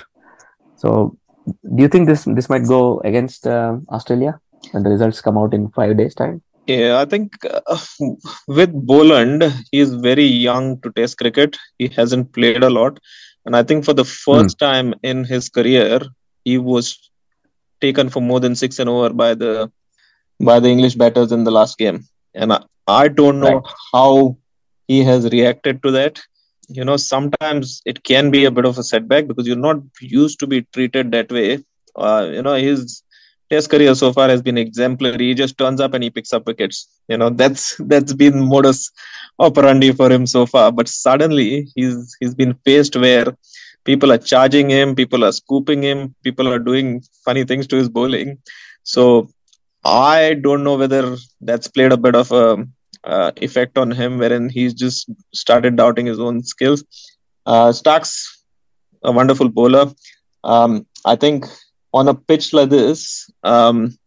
[0.75, 4.39] So do you think this this might go against uh, Australia
[4.71, 6.41] when the results come out in five days' time?
[6.67, 7.77] Yeah, I think uh,
[8.47, 11.57] with Boland, he is very young to Test cricket.
[11.77, 12.99] He hasn't played a lot,
[13.45, 14.65] and I think for the first hmm.
[14.65, 16.01] time in his career,
[16.45, 17.09] he was
[17.81, 19.71] taken for more than six and over by the
[20.39, 22.05] by the English batters in the last game.
[22.33, 23.73] And I, I don't know right.
[23.91, 24.37] how
[24.87, 26.21] he has reacted to that
[26.77, 30.39] you know sometimes it can be a bit of a setback because you're not used
[30.39, 31.63] to be treated that way
[31.95, 33.03] uh, you know his
[33.51, 36.45] test career so far has been exemplary he just turns up and he picks up
[36.49, 36.77] wickets
[37.11, 38.81] you know that's that's been modus
[39.47, 43.27] operandi for him so far but suddenly he's he's been faced where
[43.89, 46.89] people are charging him people are scooping him people are doing
[47.25, 48.37] funny things to his bowling
[48.83, 49.05] so
[49.85, 51.03] i don't know whether
[51.49, 52.45] that's played a bit of a
[53.03, 56.83] uh, effect on him, wherein he's just started doubting his own skills.
[57.45, 58.45] Uh, Starc's
[59.03, 59.91] a wonderful bowler.
[60.43, 61.45] Um, I think
[61.93, 63.97] on a pitch like this, um,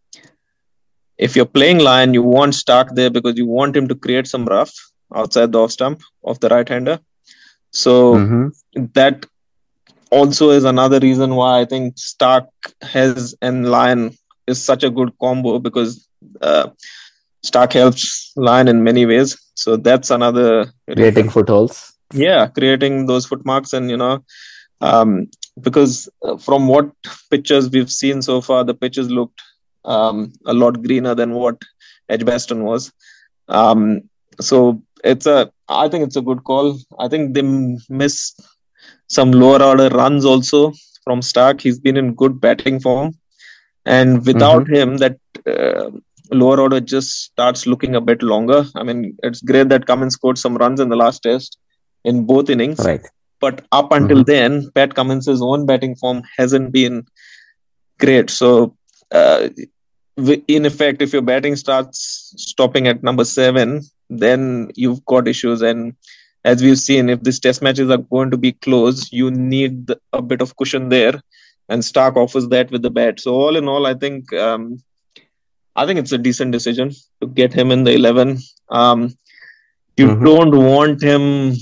[1.19, 4.45] if you're playing Lyon, you want Starc there because you want him to create some
[4.47, 4.73] rough
[5.15, 6.99] outside the off stump of the right hander.
[7.73, 8.85] So Mm-hmm.
[8.95, 9.27] that
[10.11, 12.47] also is another reason why I think Starc
[12.83, 14.17] has and Lyon
[14.47, 16.07] is such a good combo because
[16.41, 16.69] uh,
[17.45, 19.37] Starc helps Lyon in many ways.
[19.55, 21.93] So that's another Creating footholds.
[22.13, 24.23] yeah creating those footmarks and you know
[24.81, 25.29] um,
[25.61, 26.91] because uh, from what
[27.31, 29.41] pictures we've seen so far the pitches looked
[29.85, 31.61] um, a lot greener than what
[32.09, 32.93] edgbaston was.
[33.49, 34.03] Um,
[34.41, 36.79] so it's a i think it's a good call.
[36.99, 37.43] I think they
[37.89, 38.35] miss
[39.09, 40.73] some lower order runs also
[41.05, 41.61] from starc.
[41.61, 43.15] He's been in good batting form.
[43.87, 45.91] And without him that uh,
[46.31, 48.65] lower order just starts looking a bit longer.
[48.75, 51.59] I mean it's great that cummins scored some runs in the last test
[52.05, 52.79] in both innings.
[52.79, 53.07] Right.
[53.45, 57.07] But up until then, Pat Cummins's own batting form hasn't been
[58.05, 58.31] great.
[58.31, 58.75] So,
[59.13, 59.49] uh,
[60.49, 65.61] in effect, if your batting starts stopping at number seven, then you've got issues.
[65.61, 65.95] And
[66.45, 70.23] as we've seen, if these test matches are going to be close, you need a
[70.23, 71.21] bit of cushion there.
[71.69, 73.21] And Starc offers that with the bat.
[73.21, 74.33] So, all in all, I think.
[74.33, 74.83] Um,
[75.77, 78.39] I think it's a decent decision to get him in the 11.
[78.71, 79.15] Um,
[79.97, 80.25] you Mhm.
[80.25, 81.57] don't want him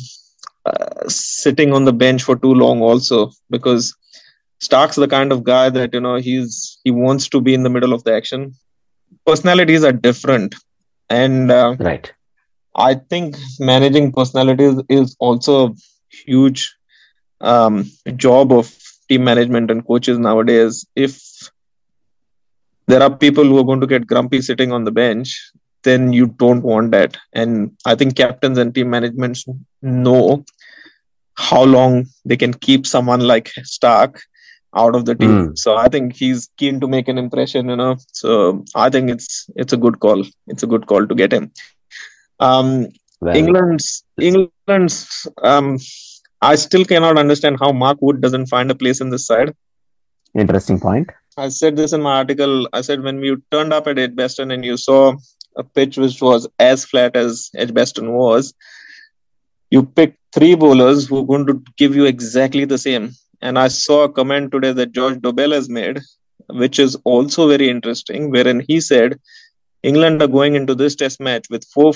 [0.67, 3.95] uh, sitting on the bench for too long also because
[4.61, 7.71] Starc's the kind of guy that you know he's he wants to be in the
[7.71, 8.55] middle of the action.
[9.27, 10.55] Personalities are different,
[11.11, 12.13] and uh, Right.
[12.77, 15.75] I think managing personalities is also a
[16.11, 16.75] huge
[17.41, 18.73] um, job of
[19.09, 20.87] team management and coaches nowadays.
[20.95, 21.21] If
[22.87, 25.53] there are people who are going to get grumpy sitting on the bench,
[25.83, 27.17] then you don't want that.
[27.33, 29.39] And I think captains and team management
[29.83, 30.45] know
[31.35, 34.21] how long they can keep someone like Starc
[34.75, 35.49] out of the team.
[35.49, 35.59] Mm.
[35.59, 37.97] So I think he's keen to make an impression, you know.
[38.13, 40.25] So I think it's it's a good call.
[40.47, 41.51] It's a good call to get him.
[42.41, 42.89] Um,
[43.35, 45.79] England's England's um,
[46.41, 49.55] I still cannot understand how Mark Wood doesn't find a place in this side.
[50.35, 51.11] interesting point.
[51.37, 52.69] I said this in my article.
[52.73, 55.15] I said when you turned up at Edgbaston and you saw
[55.57, 58.55] a pitch which was as flat as Edgbaston was,
[59.71, 63.13] you pick three bowlers who are going to give you exactly the same.
[63.41, 66.01] And I saw a comment today that George Dobell has made,
[66.49, 69.19] which is also very interesting, wherein he said
[69.83, 71.93] England are going into this test match with four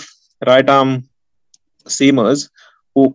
[0.47, 1.09] right arm
[1.85, 2.49] seamers
[2.95, 3.15] who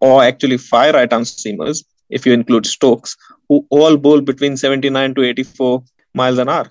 [0.00, 3.16] or actually five right arm seamers if you include Stokes,
[3.48, 5.82] who all bowl between 79 to 84
[6.14, 6.70] miles an hour.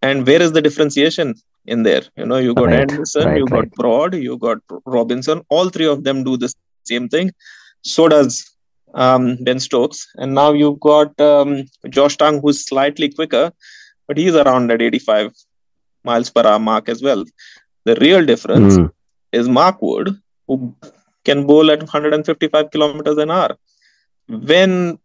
[0.00, 1.34] And where is the differentiation
[1.66, 2.02] in there?
[2.16, 3.70] You know, you got Right, Anderson, right, you got.
[3.72, 5.42] Broad, you got Robinson.
[5.48, 6.52] All three of them do the
[6.84, 7.32] same thing.
[7.82, 8.44] So does
[8.94, 10.06] um, Ben Stokes.
[10.16, 13.52] And now you've got um, Josh Tongue, who's slightly quicker,
[14.08, 15.32] but he's around that 85
[16.04, 17.24] miles per hour mark as well.
[17.84, 18.90] The real difference Mm.
[19.32, 20.16] is Mark Wood,
[20.48, 20.74] who
[21.24, 23.56] can bowl at 155 kilometers an hour.
[24.28, 24.98] When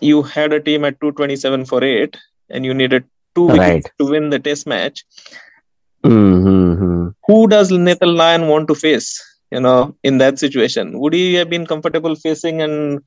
[0.00, 2.16] you had a team at 227 for eight
[2.50, 3.92] and you needed two wickets Right.
[3.98, 5.04] to win the test match,
[6.04, 7.08] Mm-hmm.
[7.26, 9.20] who does Nathan Lyon want to face?
[9.50, 13.00] You know, in that situation, would he have been comfortable facing an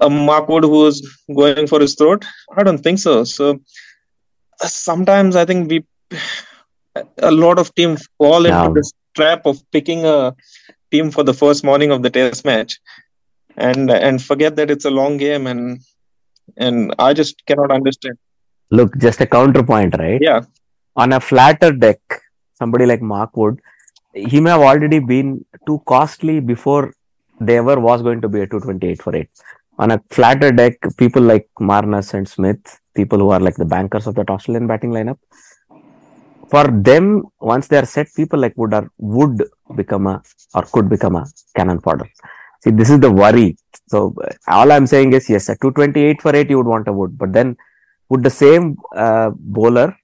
[0.00, 1.00] a Mark Wood who was
[1.34, 2.24] going for his throat?
[2.56, 3.24] I don't think so.
[3.24, 3.60] So
[4.60, 5.84] uh, sometimes I think we
[7.18, 10.34] a lot of teams fall into this trap of picking a
[10.90, 12.78] team for the first morning of the test match
[13.56, 15.80] and and forget that it's a long game and
[16.56, 18.18] and I just cannot understand.
[18.70, 20.20] Look, just a counterpoint, right?
[20.20, 20.42] Yeah.
[20.96, 22.00] On a flatter deck,
[22.54, 23.60] somebody like Mark Wood,
[24.14, 26.94] he may have already been too costly before
[27.40, 29.28] there ever was going to be a 228 for it.
[29.78, 34.06] On a flatter deck, people like Marnus and Smith, people who are like the bankers
[34.06, 35.18] of that Australian batting lineup,
[36.48, 39.42] for them, once they are set, people like Wood are would
[39.74, 40.22] become a
[40.54, 41.26] or could become a
[41.56, 42.08] cannon fodder.
[42.62, 43.56] See, this is the worry.
[43.88, 44.14] So
[44.46, 47.32] all I'm saying is, yes, at 228 for eight, you would want a Wood, but
[47.32, 47.56] then
[48.08, 49.96] would the same uh, bowler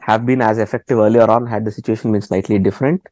[0.00, 3.02] have been as effective earlier on had the situation been slightly different?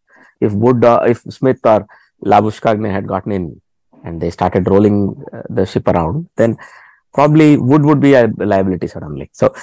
[0.41, 1.87] If Wood, uh, if Smith or
[2.25, 3.61] Labuschagne had gotten in
[4.05, 6.57] and they started rolling uh, the ship around, then
[7.13, 9.31] probably Wood would be a liability suddenly.
[9.33, 9.55] So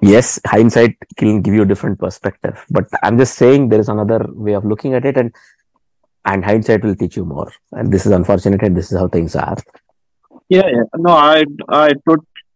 [0.00, 4.26] yes, hindsight can give you a different perspective, but I'm just saying there is another
[4.30, 5.34] way of looking at it, and
[6.24, 7.50] and hindsight will teach you more.
[7.72, 9.56] And this is unfortunate, and this is how things are.
[10.48, 10.82] Yeah, yeah.
[10.96, 11.92] No, I I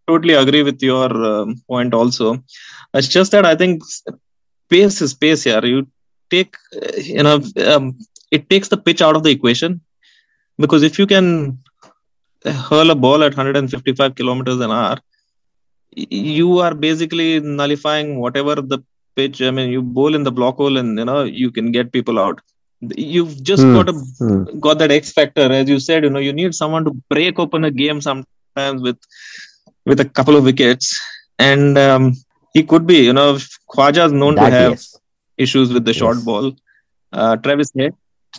[0.07, 1.95] totally agree with your um, point.
[1.95, 2.43] Also,
[2.95, 3.83] it's just that I think
[4.71, 5.65] pace is pace here.
[5.65, 5.87] You
[6.31, 7.99] take, uh, you know, um,
[8.31, 9.81] it takes the pitch out of the equation
[10.59, 11.59] because if you can
[12.45, 14.99] hurl a ball at 155 kilometers an hour,
[15.97, 18.79] you are basically nullifying whatever the
[19.17, 19.41] pitch.
[19.43, 22.19] I mean, you bowl in the block hole, and you know you can get people
[22.19, 22.41] out.
[22.97, 23.75] You've just Hmm.
[23.75, 24.59] got a Hmm.
[24.61, 26.05] got that X factor, as you said.
[26.05, 28.99] You know, you need someone to break open a game sometimes with
[29.87, 30.99] with a couple of wickets,
[31.39, 32.13] and um,
[32.53, 32.99] he could be.
[33.05, 33.35] You know,
[33.71, 34.99] Khawaja is known That to have yes.
[35.39, 36.53] issues with the short ball.
[37.13, 37.95] Uh, Travis Head,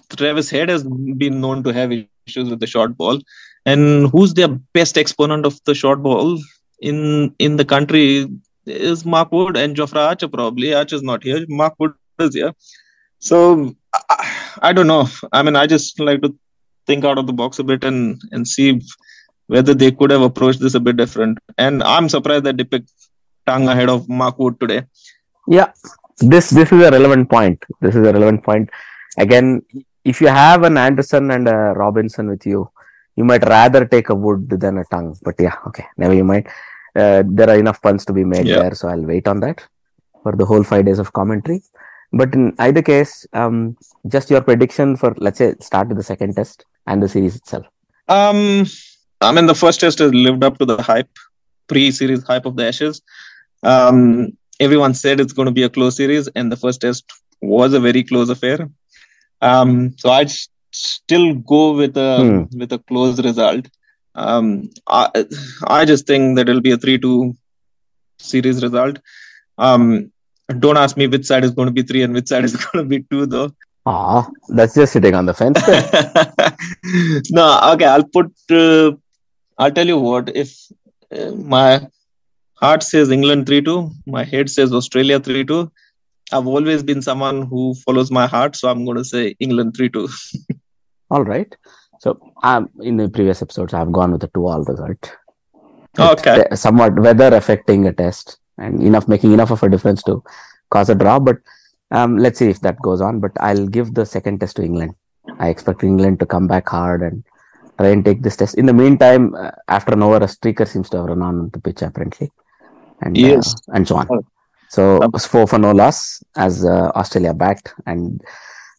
[0.09, 3.19] Travis Head has been known to have issues with the short ball.
[3.65, 6.39] And who's their best exponent of the short ball
[6.79, 8.27] in in the country
[8.65, 10.73] is Mark Wood and Jofra Archer probably.
[10.73, 11.45] Archer's not here.
[11.47, 12.53] Mark Wood is here.
[13.19, 14.31] So I,
[14.61, 15.07] I don't know.
[15.31, 16.35] I mean, I just like to
[16.85, 18.81] think out of the box a bit and and see
[19.47, 21.37] whether they could have approached this a bit different.
[21.57, 22.91] And I'm surprised that they picked
[23.45, 24.83] Tongue ahead of Mark Wood today.
[25.47, 25.71] Yeah,
[26.19, 27.63] this this is a relevant point.
[27.81, 28.69] This is a relevant point.
[29.17, 29.61] Again,
[30.03, 32.69] if you have an Anderson and a Robinson with you,
[33.15, 35.15] you might rather take a Wood than a tongue.
[35.21, 36.47] But yeah, okay, never you mind.
[36.95, 38.59] Uh, there are enough puns to be made Yeah.
[38.61, 39.63] there, so I'll wait on that
[40.23, 41.61] for the whole five days of commentary.
[42.11, 43.77] But in either case, um,
[44.07, 47.65] just your prediction for let's say start with the second test and the series itself.
[48.07, 48.65] Um,
[49.21, 51.09] I mean, the first test has lived up to the hype,
[51.67, 53.01] pre-series hype of the Ashes.
[53.63, 57.11] Um, everyone said it's going to be a close series, and the first test
[57.41, 58.69] was a very close affair.
[59.41, 60.31] Um, so I'd
[60.71, 63.67] still go with a with a close result.
[64.15, 65.25] Um, I
[65.67, 67.35] I just think that it'll be a three-two
[68.19, 68.99] series result.
[69.57, 70.11] Um,
[70.59, 72.85] don't ask me which side is going to be three and which side is going
[72.85, 73.51] to be two, though.
[73.85, 75.59] Ah, that's just sitting on the fence.
[77.31, 78.31] No, okay, I'll put.
[78.49, 78.91] Uh,
[79.57, 80.35] I'll tell you what.
[80.35, 80.55] If
[81.11, 81.87] uh, my
[82.55, 85.71] heart says England three two, my head says Australia three two.
[86.31, 89.89] I've always been someone who follows my heart, so I'm going to say England three
[89.89, 90.09] two.
[91.11, 91.55] all right.
[91.99, 95.15] So um, in the previous episodes, I've gone with the two all result.
[95.97, 96.43] Okay.
[96.51, 100.23] uh, somewhat weather affecting a test and enough making enough of a difference to
[100.69, 101.19] cause a draw.
[101.19, 101.37] But
[101.91, 103.19] um, let's see if that goes on.
[103.19, 104.95] But I'll give the second test to England.
[105.39, 107.23] I expect England to come back hard and
[107.77, 108.55] try and take this test.
[108.55, 111.59] In the meantime, uh, after an over, a streaker seems to have run on the
[111.59, 112.31] pitch apparently,
[113.01, 113.53] and Yes.
[113.53, 114.25] uh, and so on.
[114.69, 118.21] So four for no loss as uh, Australia backed, and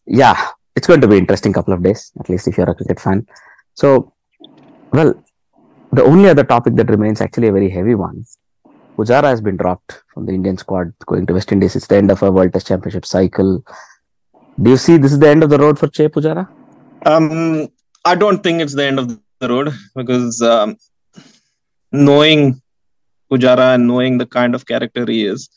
[0.06, 3.00] yeah, it's going to be interesting couple of days at least if you're a cricket
[3.00, 3.26] fan.
[3.74, 4.12] So,
[4.92, 5.14] well,
[5.92, 8.24] the only other topic that remains actually a very heavy one.
[8.96, 11.76] Pujara has been dropped from the Indian squad going to West Indies.
[11.76, 13.62] It's the end of a World Test Championship cycle.
[14.60, 16.48] Do you see this is the end of the road for Che Pujara?
[17.04, 17.68] Um,
[18.12, 19.06] I don't think it's the end of
[19.40, 20.76] the road because um,
[21.92, 22.60] knowing
[23.30, 25.48] Pujara and knowing the kind of character he is,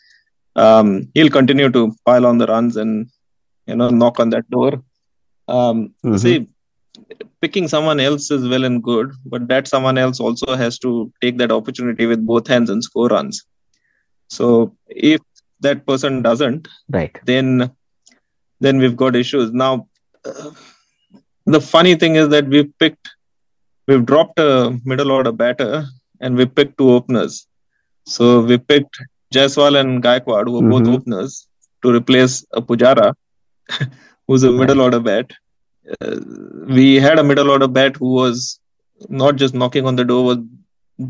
[0.56, 2.94] um, he'll continue to pile on the runs and
[3.68, 4.72] you know knock on that door.
[5.58, 6.20] Um, Mhm.
[6.24, 6.38] See,
[7.44, 10.92] picking someone else is well and good, but that someone else also has to
[11.22, 13.46] take that opportunity with both hands and score runs.
[14.38, 14.48] So
[14.88, 15.22] if
[15.68, 17.16] that person doesn't, Right.
[17.32, 17.72] then
[18.66, 19.52] then we've got issues.
[19.64, 19.88] Now,
[20.26, 20.52] uh,
[21.56, 23.10] the funny thing is that we've picked,
[23.88, 25.86] we've dropped a middle order batter
[26.22, 27.48] and we picked two openers.
[28.06, 28.98] So we picked
[29.34, 30.96] Jaiswal and Gaikwad, who are both Mhm.
[30.96, 31.34] openers,
[31.84, 33.14] to replace a Pujara,
[34.28, 35.32] who's a middle order bat.
[36.02, 36.18] Uh,
[36.78, 38.60] we had a middle order bat who was
[39.22, 40.36] not just knocking on the door,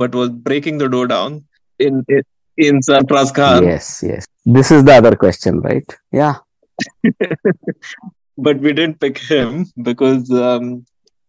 [0.02, 1.44] but was breaking the door down
[1.80, 2.22] in in,
[2.68, 3.64] in Sarfraz Khan.
[3.72, 4.26] Yes, yes.
[4.46, 5.98] This is the other question, right?
[6.12, 6.36] Yeah.
[8.48, 10.86] but we didn't pick him because um,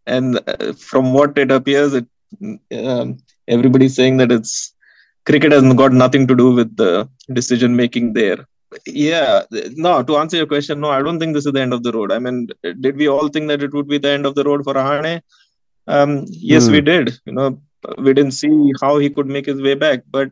[0.07, 2.07] and uh, from what it appears it
[2.93, 3.17] um,
[3.49, 4.75] everybody's saying that it's
[5.27, 8.39] cricket has got nothing to do with the decision making there
[8.87, 9.43] yeah
[9.87, 11.93] no to answer your question no i don't think this is the end of the
[11.97, 12.39] road i mean
[12.85, 15.21] did we all think that it would be the end of the road for Rahane?
[15.87, 16.89] um yes we Hmm.
[16.91, 17.49] did you know
[17.99, 20.31] we didn't see how he could make his way back but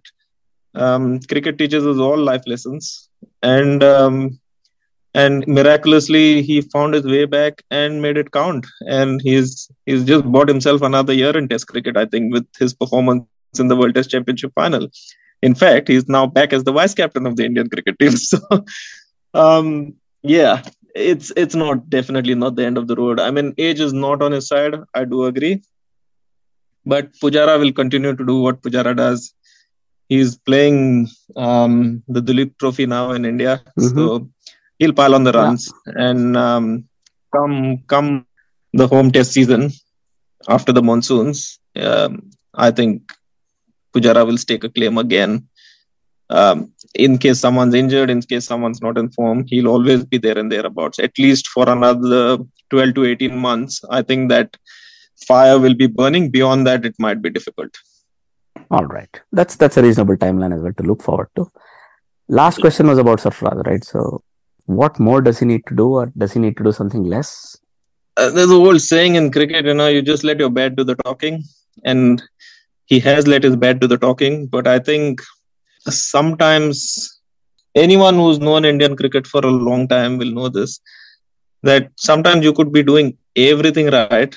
[0.74, 3.09] um cricket teaches us all life lessons
[3.43, 4.39] and um
[5.22, 8.66] and miraculously he found his way back and made it count.
[8.98, 12.74] And he's he's just bought himself another year in test cricket i think with his
[12.82, 14.88] performance in the world test championship final.
[15.48, 18.16] In fact he's now back as the vice captain of the indian cricket team.
[18.32, 18.38] So
[19.44, 20.62] um yeah
[20.94, 23.20] it's it's not definitely not the end of the road.
[23.20, 25.62] I mean age is not on his side i do agree.
[26.84, 29.32] But pujara will continue to do what pujara does.
[30.08, 33.62] He's playing um the Duleep trophy now in india.
[33.78, 33.94] Mhm.
[33.94, 34.28] so
[34.79, 35.72] he'll pile on the runs
[36.07, 36.85] and um,
[37.35, 37.57] come
[37.93, 38.26] come
[38.81, 39.70] the home test season
[40.49, 42.12] after the monsoons um,
[42.55, 43.12] i think
[43.93, 45.33] pujara will stake a claim again
[46.31, 50.39] um, in case someone's injured in case someone's not in form he'll always be there
[50.39, 52.39] and thereabouts at least for another
[52.70, 54.57] 12 to 18 months i think that
[55.29, 57.74] fire will be burning beyond that it might be difficult
[58.70, 59.20] All right.
[59.33, 61.51] That's that's a reasonable timeline as well to look forward to.
[62.29, 63.83] Last question was about Sarfraz, right?
[63.83, 64.22] So,
[64.68, 67.56] what more does he need to do, or does he need to do something less?
[68.16, 70.84] Uh, there's a old saying in cricket, you know, you just let your bat do
[70.84, 71.42] the talking,
[71.84, 72.22] and
[72.84, 74.46] he has let his bat do the talking.
[74.46, 75.22] But I think
[75.88, 77.20] sometimes
[77.74, 80.80] anyone who's known Indian cricket for a long time will know this
[81.62, 84.36] that sometimes you could be doing everything right,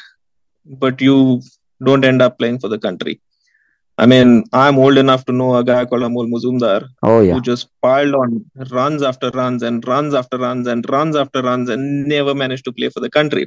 [0.66, 1.42] but you
[1.84, 3.20] don't end up playing for the country.
[4.04, 7.34] I mean, I'm old enough to know a guy called Amol Muzumdar oh, yeah.
[7.34, 11.70] who just piled on runs after runs and runs after runs and runs after runs
[11.70, 13.46] and never managed to play for the country.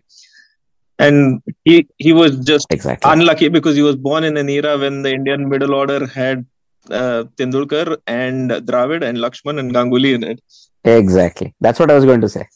[1.07, 3.11] And he he was just exactly.
[3.11, 6.47] unlucky because he was born in an era when the Indian middle order had
[6.89, 10.41] uh, Tendulkar and Dravid and Laxman and Ganguly in it.
[10.85, 11.53] Exactly.
[11.61, 12.47] That's what I was going to say.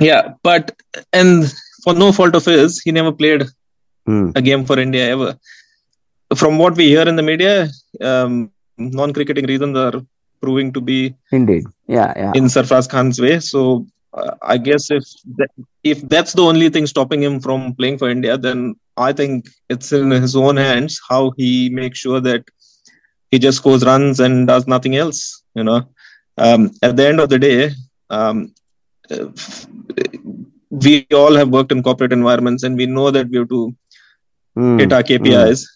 [0.00, 0.74] Yeah, but
[1.12, 3.44] and for no fault of his, he never played
[4.06, 4.30] Hmm.
[4.36, 5.36] a game for India ever.
[6.34, 7.68] From what we hear in the media,
[8.00, 10.02] um, non-cricketing reasons are
[10.40, 11.64] proving to be Indeed.
[11.86, 12.32] Yeah, yeah.
[12.34, 13.38] in Sarfraz Khan's way.
[13.40, 15.04] So uh, I guess if
[15.36, 15.50] that,
[15.84, 19.92] if that's the only thing stopping him from playing for India, then I think it's
[19.92, 22.44] in his own hands how he makes sure that
[23.30, 25.42] he just scores runs and does nothing else.
[25.54, 25.88] You know,
[26.38, 27.70] um, at the end of the day,
[28.10, 28.52] um,
[29.10, 29.26] uh,
[30.70, 33.74] we all have worked in corporate environments and we know that we have to
[34.56, 35.66] Hmm, hit our KPIs.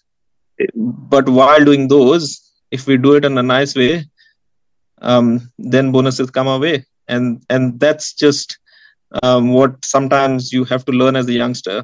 [0.75, 2.39] But while doing those,
[2.71, 4.05] if we do it in a nice way,
[5.01, 8.57] um, then bonuses come our way, and and that's just
[9.23, 11.83] um, what sometimes you have to learn as a youngster.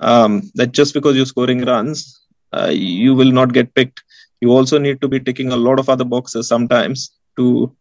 [0.00, 2.20] Um, that just because you're scoring runs,
[2.52, 4.02] uh, you will not get picked.
[4.40, 7.72] You also need to be ticking a lot of other boxes sometimes to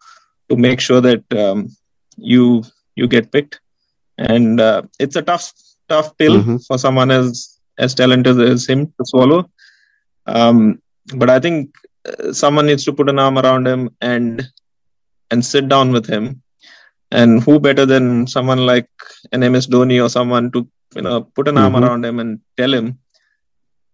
[0.49, 1.69] to make sure that um,
[2.17, 2.63] you
[2.95, 3.59] you get picked.
[4.17, 5.51] And uh, it's a tough
[5.89, 6.65] tough pill Mhm.
[6.67, 9.49] for someone as as talented as him to swallow.
[10.25, 10.81] Um,
[11.15, 11.75] but I think
[12.07, 14.47] uh, someone needs to put an arm around him and
[15.31, 16.41] and sit down with him.
[17.11, 18.89] And who better than someone like
[19.31, 21.81] an MS Dhoni or someone to you know put an arm Mhm.
[21.83, 22.97] around him and tell him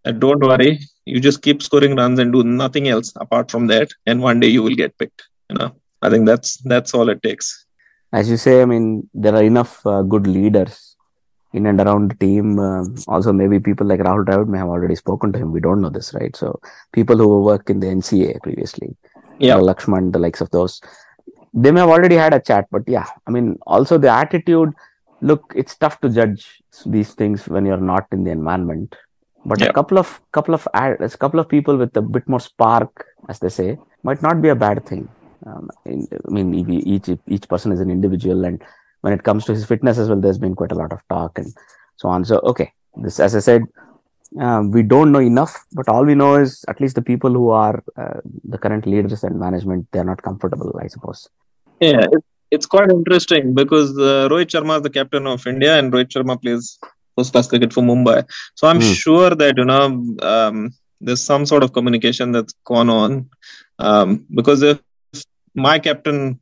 [0.05, 3.89] that don't worry, you just keep scoring runs and do nothing else apart from that,
[4.05, 5.23] and one day you will get picked.
[5.49, 7.65] You know, I think that's that's all it takes.
[8.13, 10.88] As you say, I mean, there are enough uh, good leaders
[11.53, 12.59] in and around the team.
[12.59, 15.51] Um also, maybe people like Rahul Dravid may have already spoken to him.
[15.51, 16.35] We don't know this, right?
[16.35, 16.59] So,
[16.93, 18.95] people who work in the NCA previously,
[19.39, 19.57] Yeah.
[19.69, 20.81] Laxman, the likes of those,
[21.53, 22.65] they may have already had a chat.
[22.71, 24.73] But yeah, I mean, also the attitude.
[25.21, 26.41] Look, it's tough to judge
[26.85, 28.95] these things when you're not in the environment.
[29.45, 29.69] But Yeah.
[29.69, 33.39] a couple of couple of a couple of people with a bit more spark, as
[33.39, 33.69] they say,
[34.03, 35.07] might not be a bad thing.
[35.45, 36.53] Um, in, I mean,
[36.93, 38.61] each each person is an individual, and
[39.01, 41.37] when it comes to his fitness as well, there's been quite a lot of talk
[41.37, 41.53] and
[41.97, 42.25] so on.
[42.25, 43.63] So, okay, this, as I said,
[44.39, 47.49] um, we don't know enough, but all we know is at least the people who
[47.49, 51.29] are uh, the current leaders and management, they're not comfortable, I suppose.
[51.79, 52.05] Yeah,
[52.51, 56.41] it's quite interesting because uh, Rohit Sharma is the captain of India and Rohit Sharma
[56.41, 56.77] plays
[57.17, 58.27] first class cricket for Mumbai.
[58.55, 58.81] So I'm Hmm.
[58.81, 63.29] sure that you know um, there's some sort of communication that's gone on
[63.79, 64.79] um, because if
[65.55, 66.39] my captain,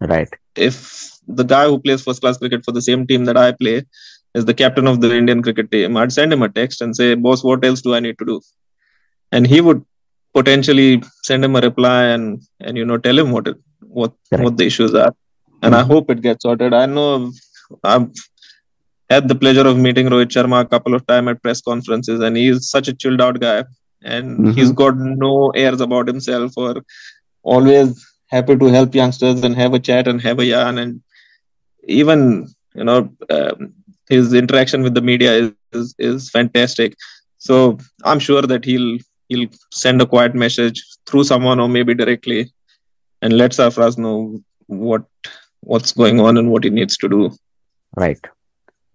[0.00, 0.28] Right.
[0.58, 0.76] If
[1.40, 3.76] the guy who plays first class cricket for the same team that I play
[4.34, 7.14] is the captain of the Indian cricket team, I'd send him a text and say,
[7.14, 8.40] "Boss, what else do I need to do?"
[9.32, 9.84] And he would
[10.34, 13.56] potentially send him a reply and and you know tell him what it,
[14.00, 14.44] what Correct.
[14.44, 15.12] what the issues are
[15.62, 15.88] and i Mhm.
[15.92, 17.06] hope it gets sorted i know
[17.92, 18.08] i've
[19.14, 22.36] had the pleasure of meeting rohit sharma a couple of times at press conferences and
[22.42, 23.58] he's such a chilled out guy
[24.14, 24.78] and he's Mhm.
[24.82, 24.96] got
[25.26, 25.32] no
[25.64, 26.72] airs about himself or
[27.54, 27.90] always
[28.28, 31.00] happy to help youngsters and have a chat and have a yarn and
[31.84, 33.72] even you know um,
[34.08, 36.94] his interaction with the media is, is is fantastic
[37.38, 38.98] so i'm sure that he'll
[39.28, 42.52] he'll send a quiet message through someone or maybe directly
[43.22, 45.04] and let Sarfraz know what
[45.60, 47.30] what's going on and what he needs to do.
[47.96, 48.20] Right.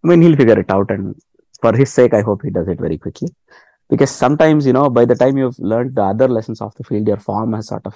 [0.04, 0.92] I mean, he'll figure it out.
[0.92, 1.16] And
[1.62, 3.30] for his sake, I hope he does it very quickly.
[3.90, 7.08] Because sometimes, you know, by the time you've learned the other lessons of the field,
[7.08, 7.96] your form has sort of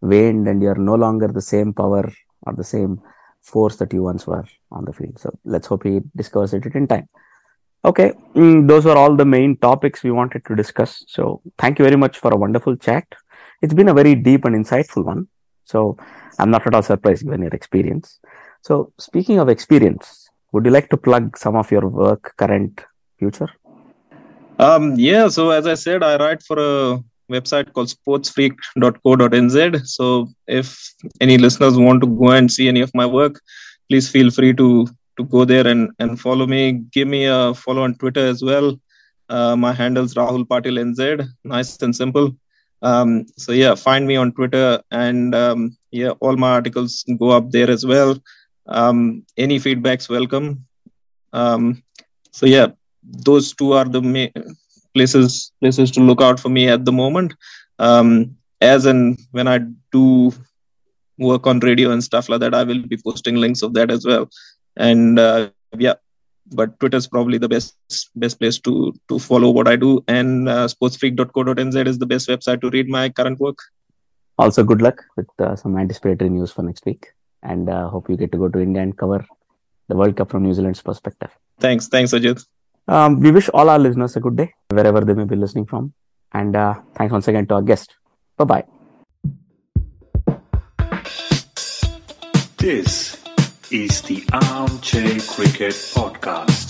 [0.00, 2.10] waned and you're no longer the same power
[2.42, 3.00] or the same
[3.42, 5.18] force that you once were on the field.
[5.18, 7.08] So let's hope he discovers it in time.
[7.84, 11.04] Okay, mm, those were all the main topics we wanted to discuss.
[11.06, 13.06] So thank you very much for a wonderful chat.
[13.62, 15.28] It's been a very deep and insightful one.
[15.64, 15.96] So
[16.38, 18.18] I'm not at all surprised given your experience.
[18.62, 22.84] So speaking of experience, would you like to plug some of your work, current,
[23.18, 23.48] future?
[24.58, 29.86] Um, yeah, so as I said, I write for a website called sportsfreak.co.nz.
[29.86, 33.40] So if any listeners want to go and see any of my work,
[33.88, 34.86] please feel free to
[35.18, 36.72] to go there and, and follow me.
[36.92, 38.78] Give me a follow on Twitter as well.
[39.28, 41.28] Uh, my handle's Rahul Patil NZ.
[41.44, 42.34] Nice and simple.
[42.82, 47.50] Um, so yeah, find me on Twitter, and um, yeah, all my articles go up
[47.50, 48.16] there as well.
[48.66, 50.64] Um, any feedbacks welcome.
[51.32, 51.82] Um,
[52.30, 52.68] so yeah,
[53.02, 54.42] those two are the ma-
[54.98, 57.34] places places to look out for me at the moment.
[57.78, 58.10] Um,
[58.60, 59.58] as and when I
[59.92, 60.32] do
[61.30, 64.04] work on radio and stuff like that, I will be posting links of that as
[64.10, 64.28] well.
[64.76, 65.50] And uh,
[65.86, 65.94] yeah,
[66.60, 67.76] but Twitter is probably the best
[68.24, 68.74] best place to
[69.08, 69.92] to follow what I do.
[70.18, 73.58] And uh, sportsfreak.co.nz is the best website to read my current work.
[74.38, 77.08] Also, good luck with uh, some anticipatory news for next week,
[77.42, 79.24] and uh, hope you get to go to India and cover
[79.88, 81.30] the World Cup from New Zealand's perspective.
[81.58, 82.46] Thanks, thanks, Ajit.
[82.88, 85.92] Um, we wish all our listeners a good day wherever they may be listening from,
[86.32, 87.94] and uh, thanks once again to our guest.
[88.38, 88.64] Bye bye.
[92.56, 93.22] This
[93.70, 96.67] is the Armchair Cricket Podcast.